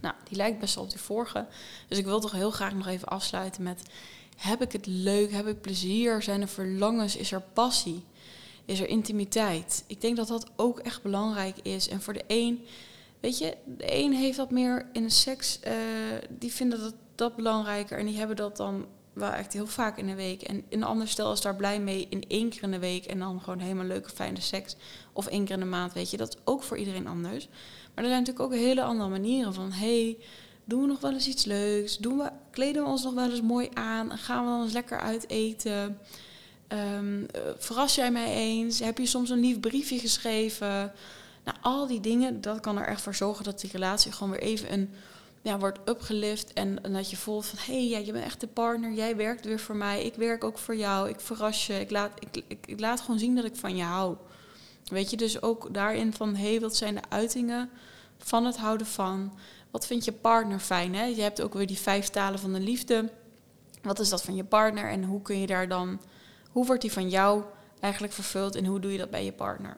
Nou, 0.00 0.14
die 0.28 0.36
lijkt 0.36 0.58
best 0.58 0.74
wel 0.74 0.84
op 0.84 0.90
die 0.90 1.00
vorige. 1.00 1.46
Dus 1.88 1.98
ik 1.98 2.04
wil 2.04 2.20
toch 2.20 2.32
heel 2.32 2.50
graag 2.50 2.74
nog 2.74 2.86
even 2.86 3.08
afsluiten 3.08 3.62
met... 3.62 3.82
Heb 4.36 4.62
ik 4.62 4.72
het 4.72 4.86
leuk? 4.86 5.32
Heb 5.32 5.46
ik 5.46 5.60
plezier? 5.60 6.22
Zijn 6.22 6.40
er 6.40 6.48
verlangens? 6.48 7.16
Is 7.16 7.32
er 7.32 7.42
passie? 7.52 8.04
Is 8.64 8.80
er 8.80 8.88
intimiteit? 8.88 9.84
Ik 9.86 10.00
denk 10.00 10.16
dat 10.16 10.28
dat 10.28 10.50
ook 10.56 10.78
echt 10.78 11.02
belangrijk 11.02 11.56
is. 11.62 11.88
En 11.88 12.02
voor 12.02 12.12
de 12.12 12.24
een 12.26 12.64
Weet 13.20 13.38
je, 13.38 13.56
de 13.64 13.94
een 14.02 14.12
heeft 14.12 14.36
dat 14.36 14.50
meer 14.50 14.86
in 14.92 15.10
seks, 15.10 15.58
uh, 15.66 15.72
die 16.28 16.52
vinden 16.52 16.80
dat, 16.80 16.94
dat 17.14 17.36
belangrijker 17.36 17.98
en 17.98 18.06
die 18.06 18.16
hebben 18.16 18.36
dat 18.36 18.56
dan 18.56 18.86
wel 19.16 19.30
echt 19.30 19.52
heel 19.52 19.66
vaak 19.66 19.98
in 19.98 20.06
de 20.06 20.14
week. 20.14 20.42
En 20.42 20.64
een 20.68 20.84
ander 20.84 21.08
stel 21.08 21.32
is 21.32 21.40
daar 21.40 21.56
blij 21.56 21.80
mee 21.80 22.06
in 22.10 22.24
één 22.28 22.48
keer 22.48 22.62
in 22.62 22.70
de 22.70 22.78
week 22.78 23.04
en 23.04 23.18
dan 23.18 23.40
gewoon 23.40 23.58
helemaal 23.58 23.84
leuke, 23.84 24.10
fijne 24.10 24.40
seks. 24.40 24.76
Of 25.12 25.26
één 25.26 25.44
keer 25.44 25.54
in 25.54 25.60
de 25.60 25.66
maand, 25.66 25.92
weet 25.92 26.10
je. 26.10 26.16
Dat 26.16 26.28
is 26.28 26.40
ook 26.44 26.62
voor 26.62 26.78
iedereen 26.78 27.06
anders. 27.06 27.48
Maar 27.94 28.04
er 28.04 28.10
zijn 28.10 28.22
natuurlijk 28.22 28.52
ook 28.52 28.58
hele 28.58 28.82
andere 28.82 29.08
manieren 29.08 29.54
van, 29.54 29.72
hey, 29.72 30.16
doen 30.64 30.80
we 30.80 30.86
nog 30.86 31.00
wel 31.00 31.12
eens 31.12 31.28
iets 31.28 31.44
leuks? 31.44 31.98
Doen 31.98 32.18
we, 32.18 32.30
kleden 32.50 32.82
we 32.82 32.88
ons 32.88 33.02
nog 33.02 33.14
wel 33.14 33.30
eens 33.30 33.42
mooi 33.42 33.68
aan? 33.74 34.18
Gaan 34.18 34.44
we 34.44 34.50
dan 34.50 34.62
eens 34.62 34.72
lekker 34.72 35.00
uit 35.00 35.30
eten? 35.30 35.98
Um, 36.68 37.26
verras 37.58 37.94
jij 37.94 38.10
mij 38.10 38.34
eens? 38.34 38.78
Heb 38.78 38.98
je 38.98 39.06
soms 39.06 39.30
een 39.30 39.40
lief 39.40 39.60
briefje 39.60 39.98
geschreven? 39.98 40.92
Nou, 41.44 41.56
al 41.60 41.86
die 41.86 42.00
dingen, 42.00 42.40
dat 42.40 42.60
kan 42.60 42.78
er 42.78 42.86
echt 42.86 43.00
voor 43.00 43.14
zorgen 43.14 43.44
dat 43.44 43.60
die 43.60 43.70
relatie 43.72 44.12
gewoon 44.12 44.30
weer 44.30 44.42
even 44.42 44.72
een, 44.72 44.90
ja, 45.46 45.58
wordt 45.58 45.78
upgelift. 45.84 46.52
En, 46.52 46.78
dat 46.82 47.10
je 47.10 47.16
voelt 47.16 47.46
van, 47.46 47.58
hé, 47.58 47.74
hey, 47.74 47.88
ja, 47.88 47.98
je 47.98 48.12
bent 48.12 48.24
echt 48.24 48.40
de 48.40 48.46
partner. 48.46 48.92
Jij 48.92 49.16
werkt 49.16 49.44
weer 49.44 49.60
voor 49.60 49.76
mij. 49.76 50.04
Ik 50.04 50.14
werk 50.14 50.44
ook 50.44 50.58
voor 50.58 50.76
jou. 50.76 51.08
Ik 51.08 51.20
verras 51.20 51.66
je. 51.66 51.80
Ik 51.80 51.90
laat, 51.90 52.12
ik, 52.18 52.44
ik, 52.48 52.66
ik 52.66 52.80
laat 52.80 53.00
gewoon 53.00 53.18
zien 53.18 53.34
dat 53.34 53.44
ik 53.44 53.56
van 53.56 53.76
je 53.76 53.82
hou. 53.82 54.16
Weet 54.84 55.10
je, 55.10 55.16
dus 55.16 55.42
ook 55.42 55.74
daarin 55.74 56.12
van, 56.12 56.34
hé, 56.34 56.50
hey, 56.50 56.60
wat 56.60 56.76
zijn 56.76 56.94
de 56.94 57.00
uitingen 57.08 57.70
van 58.18 58.44
het 58.44 58.56
houden 58.56 58.86
van? 58.86 59.38
Wat 59.70 59.86
vindt 59.86 60.04
je 60.04 60.12
partner 60.12 60.58
fijn? 60.58 60.94
Hè? 60.94 61.04
Je 61.04 61.22
hebt 61.22 61.42
ook 61.42 61.54
weer 61.54 61.66
die 61.66 61.78
vijf 61.78 62.08
talen 62.08 62.38
van 62.38 62.52
de 62.52 62.60
liefde. 62.60 63.10
Wat 63.82 63.98
is 63.98 64.08
dat 64.08 64.22
van 64.22 64.34
je 64.34 64.44
partner 64.44 64.90
en 64.90 65.04
hoe 65.04 65.22
kun 65.22 65.40
je 65.40 65.46
daar 65.46 65.68
dan, 65.68 66.00
hoe 66.50 66.66
wordt 66.66 66.82
die 66.82 66.92
van 66.92 67.08
jou 67.08 67.42
eigenlijk 67.80 68.12
vervuld 68.12 68.54
en 68.54 68.64
hoe 68.64 68.80
doe 68.80 68.92
je 68.92 68.98
dat 68.98 69.10
bij 69.10 69.24
je 69.24 69.32
partner? 69.32 69.76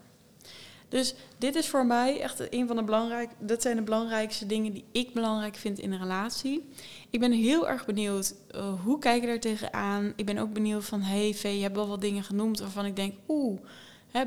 Dus 0.88 1.14
dit 1.38 1.54
is 1.54 1.68
voor 1.68 1.86
mij 1.86 2.20
echt 2.20 2.52
een 2.52 2.66
van 2.66 2.76
de 2.76 2.82
belangrijke, 2.82 3.34
dat 3.38 3.62
zijn 3.62 3.76
de 3.76 3.82
belangrijkste 3.82 4.46
dingen 4.46 4.72
die 4.72 4.84
ik 4.92 5.12
belangrijk 5.12 5.56
vind 5.56 5.78
in 5.78 5.92
een 5.92 5.98
relatie. 5.98 6.68
Ik 7.10 7.20
ben 7.20 7.32
heel 7.32 7.68
erg 7.68 7.86
benieuwd, 7.86 8.34
uh, 8.54 8.72
hoe 8.84 8.98
kijk 8.98 9.20
je 9.20 9.26
daar 9.26 9.40
tegenaan? 9.40 10.12
Ik 10.16 10.26
ben 10.26 10.38
ook 10.38 10.52
benieuwd 10.52 10.84
van, 10.84 11.00
hey 11.00 11.34
Vee, 11.34 11.56
je 11.56 11.62
hebt 11.62 11.76
wel 11.76 11.88
wat 11.88 12.00
dingen 12.00 12.24
genoemd 12.24 12.60
waarvan 12.60 12.84
ik 12.84 12.96
denk, 12.96 13.14
oeh, 13.28 13.60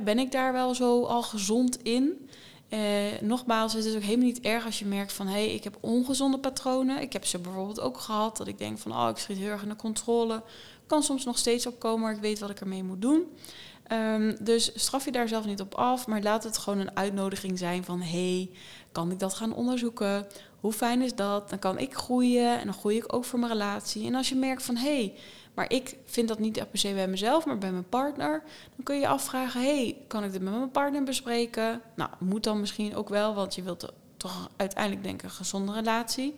ben 0.03 0.19
ik 0.19 0.31
daar 0.31 0.53
wel 0.53 0.75
zo 0.75 1.03
al 1.03 1.23
gezond 1.23 1.83
in? 1.83 2.29
Uh, 2.69 2.79
nogmaals, 3.21 3.73
het 3.73 3.85
is 3.85 3.95
ook 3.95 4.01
helemaal 4.01 4.25
niet 4.25 4.39
erg 4.39 4.65
als 4.65 4.79
je 4.79 4.85
merkt 4.85 5.13
van 5.13 5.27
hey, 5.27 5.53
ik 5.53 5.63
heb 5.63 5.77
ongezonde 5.79 6.37
patronen. 6.37 7.01
Ik 7.01 7.13
heb 7.13 7.25
ze 7.25 7.39
bijvoorbeeld 7.39 7.79
ook 7.79 7.97
gehad 7.97 8.37
dat 8.37 8.47
ik 8.47 8.57
denk 8.57 8.77
van 8.77 8.91
oh, 8.91 9.07
ik 9.09 9.17
schiet 9.17 9.37
heel 9.37 9.49
erg 9.49 9.63
in 9.63 9.69
de 9.69 9.75
controle. 9.75 10.43
Kan 10.87 11.03
soms 11.03 11.25
nog 11.25 11.37
steeds 11.37 11.65
opkomen, 11.65 11.99
maar 11.99 12.13
ik 12.13 12.21
weet 12.21 12.39
wat 12.39 12.49
ik 12.49 12.59
ermee 12.59 12.83
moet 12.83 13.01
doen. 13.01 13.23
Um, 13.93 14.35
dus 14.41 14.71
straf 14.75 15.05
je 15.05 15.11
daar 15.11 15.27
zelf 15.27 15.45
niet 15.45 15.61
op 15.61 15.75
af, 15.75 16.07
maar 16.07 16.21
laat 16.21 16.43
het 16.43 16.57
gewoon 16.57 16.79
een 16.79 16.95
uitnodiging 16.95 17.57
zijn 17.57 17.83
van 17.83 18.01
hey, 18.01 18.49
kan 18.91 19.11
ik 19.11 19.19
dat 19.19 19.33
gaan 19.33 19.53
onderzoeken? 19.53 20.27
Hoe 20.59 20.73
fijn 20.73 21.01
is 21.01 21.15
dat? 21.15 21.49
Dan 21.49 21.59
kan 21.59 21.77
ik 21.77 21.93
groeien 21.93 22.59
en 22.59 22.65
dan 22.65 22.73
groei 22.73 22.97
ik 22.97 23.13
ook 23.13 23.25
voor 23.25 23.39
mijn 23.39 23.51
relatie. 23.51 24.07
En 24.07 24.15
als 24.15 24.29
je 24.29 24.35
merkt 24.35 24.63
van 24.63 24.75
hey, 24.75 25.13
maar 25.53 25.71
ik 25.71 25.95
vind 26.05 26.27
dat 26.27 26.39
niet 26.39 26.53
per 26.53 26.79
se 26.79 26.93
bij 26.93 27.07
mezelf, 27.07 27.45
maar 27.45 27.57
bij 27.57 27.71
mijn 27.71 27.89
partner, 27.89 28.43
dan 28.75 28.83
kun 28.83 28.95
je 28.95 29.01
je 29.01 29.07
afvragen: 29.07 29.61
hey, 29.61 29.97
kan 30.07 30.23
ik 30.23 30.31
dit 30.31 30.41
met 30.41 30.53
mijn 30.53 30.71
partner 30.71 31.03
bespreken? 31.03 31.81
Nou, 31.95 32.09
moet 32.19 32.43
dan 32.43 32.59
misschien 32.59 32.95
ook 32.95 33.09
wel, 33.09 33.33
want 33.33 33.55
je 33.55 33.63
wilt 33.63 33.93
toch 34.17 34.49
uiteindelijk 34.55 35.03
denken 35.03 35.27
een 35.27 35.33
gezonde 35.33 35.73
relatie. 35.73 36.35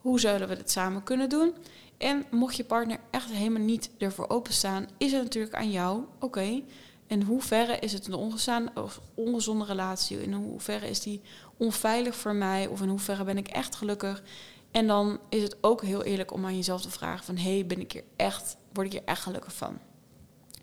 Hoe 0.00 0.20
zullen 0.20 0.48
we 0.48 0.56
dit 0.56 0.70
samen 0.70 1.02
kunnen 1.02 1.28
doen? 1.28 1.54
En 1.98 2.26
mocht 2.30 2.56
je 2.56 2.64
partner 2.64 2.98
echt 3.10 3.30
helemaal 3.30 3.62
niet 3.62 3.90
ervoor 3.98 4.28
openstaan, 4.28 4.88
is 4.98 5.12
het 5.12 5.22
natuurlijk 5.22 5.54
aan 5.54 5.70
jou, 5.70 6.04
oké, 6.20 6.62
in 7.08 7.22
hoeverre 7.22 7.78
is 7.78 7.92
het 7.92 8.06
een 8.06 8.70
of 8.74 9.00
ongezonde 9.14 9.64
relatie? 9.64 10.22
In 10.22 10.32
hoeverre 10.32 10.88
is 10.88 11.00
die 11.00 11.20
onveilig 11.56 12.16
voor 12.16 12.34
mij? 12.34 12.66
Of 12.66 12.82
in 12.82 12.88
hoeverre 12.88 13.24
ben 13.24 13.38
ik 13.38 13.48
echt 13.48 13.74
gelukkig? 13.74 14.22
En 14.70 14.86
dan 14.86 15.18
is 15.28 15.42
het 15.42 15.56
ook 15.60 15.82
heel 15.82 16.02
eerlijk 16.02 16.32
om 16.32 16.44
aan 16.44 16.56
jezelf 16.56 16.82
te 16.82 16.90
vragen 16.90 17.24
van... 17.24 17.36
hey, 17.36 17.66
ben 17.66 17.80
ik 17.80 17.92
hier 17.92 18.04
echt, 18.16 18.56
word 18.72 18.86
ik 18.86 18.92
hier 18.92 19.04
echt 19.04 19.22
gelukkig 19.22 19.52
van? 19.52 19.78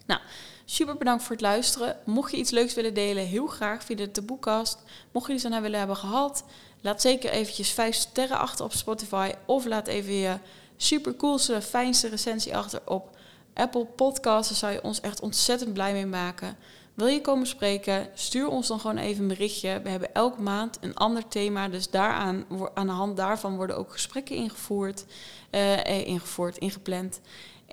Nou, 0.06 0.22
super 0.66 0.98
bedankt 0.98 1.24
voor 1.24 1.32
het 1.32 1.42
luisteren. 1.42 1.98
Mocht 2.06 2.32
je 2.32 2.38
iets 2.38 2.52
leuks 2.52 2.74
willen 2.74 2.94
delen, 2.94 3.26
heel 3.26 3.48
graag 3.48 3.84
via 3.84 3.96
de 3.96 4.12
taboekast. 4.12 4.84
Mocht 5.12 5.28
je 5.28 5.34
iets 5.34 5.46
aan 5.46 5.52
haar 5.52 5.62
willen 5.62 5.80
hebben 5.80 5.98
gehad... 5.98 6.44
laat 6.82 7.02
zeker 7.02 7.30
eventjes 7.30 7.72
vijf 7.72 7.96
sterren 7.96 8.40
achter 8.40 8.66
op 8.66 8.74
Spotify... 8.74 9.32
of 9.46 9.66
laat 9.66 9.88
even 9.88 10.14
je 10.14 10.38
super 10.78 11.16
coolste, 11.16 11.62
fijnste 11.62 12.08
recensie 12.08 12.58
achter 12.58 12.82
op 12.86 13.18
Apple 13.54 13.86
Podcasts. 13.86 14.50
Daar 14.50 14.58
zou 14.58 14.74
je 14.74 14.84
ons 14.84 15.02
echt 15.02 15.20
ontzettend 15.20 15.74
blij 15.74 15.94
mee 15.94 16.06
maken. 16.06 16.58
Wil 16.94 17.08
je 17.08 17.22
komen 17.22 17.48
spreken? 17.48 18.08
Stuur 18.14 18.48
ons 18.48 18.68
dan 18.68 18.80
gewoon 18.80 18.98
even 18.98 19.22
een 19.22 19.28
berichtje. 19.28 19.82
We 19.84 19.90
hebben 19.90 20.14
elke 20.14 20.42
maand 20.42 20.78
een 20.82 20.96
ander 20.96 21.28
thema. 21.28 21.68
Dus 21.68 21.90
daaraan, 21.90 22.46
aan 22.74 22.88
de 22.88 22.94
hand 22.94 23.18
daarvan 23.18 23.56
worden 23.56 23.78
ook 23.78 23.92
gesprekken 23.92 24.36
ingevoerd, 24.36 25.06
uh, 25.52 26.08
ingevoerd 26.08 26.58
ingepland. 26.58 27.20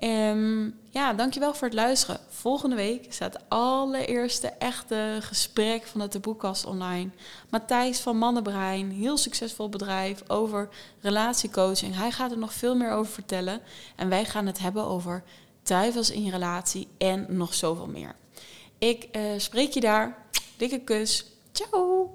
Um, 0.03 0.79
ja, 0.89 1.13
dankjewel 1.13 1.53
voor 1.53 1.67
het 1.67 1.75
luisteren. 1.75 2.19
Volgende 2.27 2.75
week 2.75 3.13
staat 3.13 3.33
het 3.33 3.43
allereerste 3.47 4.47
echte 4.47 5.17
gesprek 5.21 5.83
van 5.83 6.07
de 6.09 6.19
boekkast 6.19 6.65
online. 6.65 7.09
Matthijs 7.49 7.99
van 7.99 8.17
Mannenbrein, 8.17 8.91
heel 8.91 9.17
succesvol 9.17 9.69
bedrijf 9.69 10.29
over 10.29 10.69
relatiecoaching. 11.01 11.95
Hij 11.95 12.11
gaat 12.11 12.31
er 12.31 12.37
nog 12.37 12.53
veel 12.53 12.75
meer 12.75 12.91
over 12.91 13.13
vertellen. 13.13 13.61
En 13.95 14.09
wij 14.09 14.25
gaan 14.25 14.45
het 14.45 14.59
hebben 14.59 14.85
over 14.85 15.23
twijfels 15.61 16.11
in 16.11 16.23
je 16.23 16.31
relatie 16.31 16.87
en 16.97 17.25
nog 17.29 17.53
zoveel 17.53 17.87
meer. 17.87 18.15
Ik 18.77 19.07
uh, 19.11 19.21
spreek 19.37 19.71
je 19.71 19.79
daar. 19.79 20.17
Dikke 20.57 20.79
kus. 20.79 21.25
Ciao! 21.51 22.11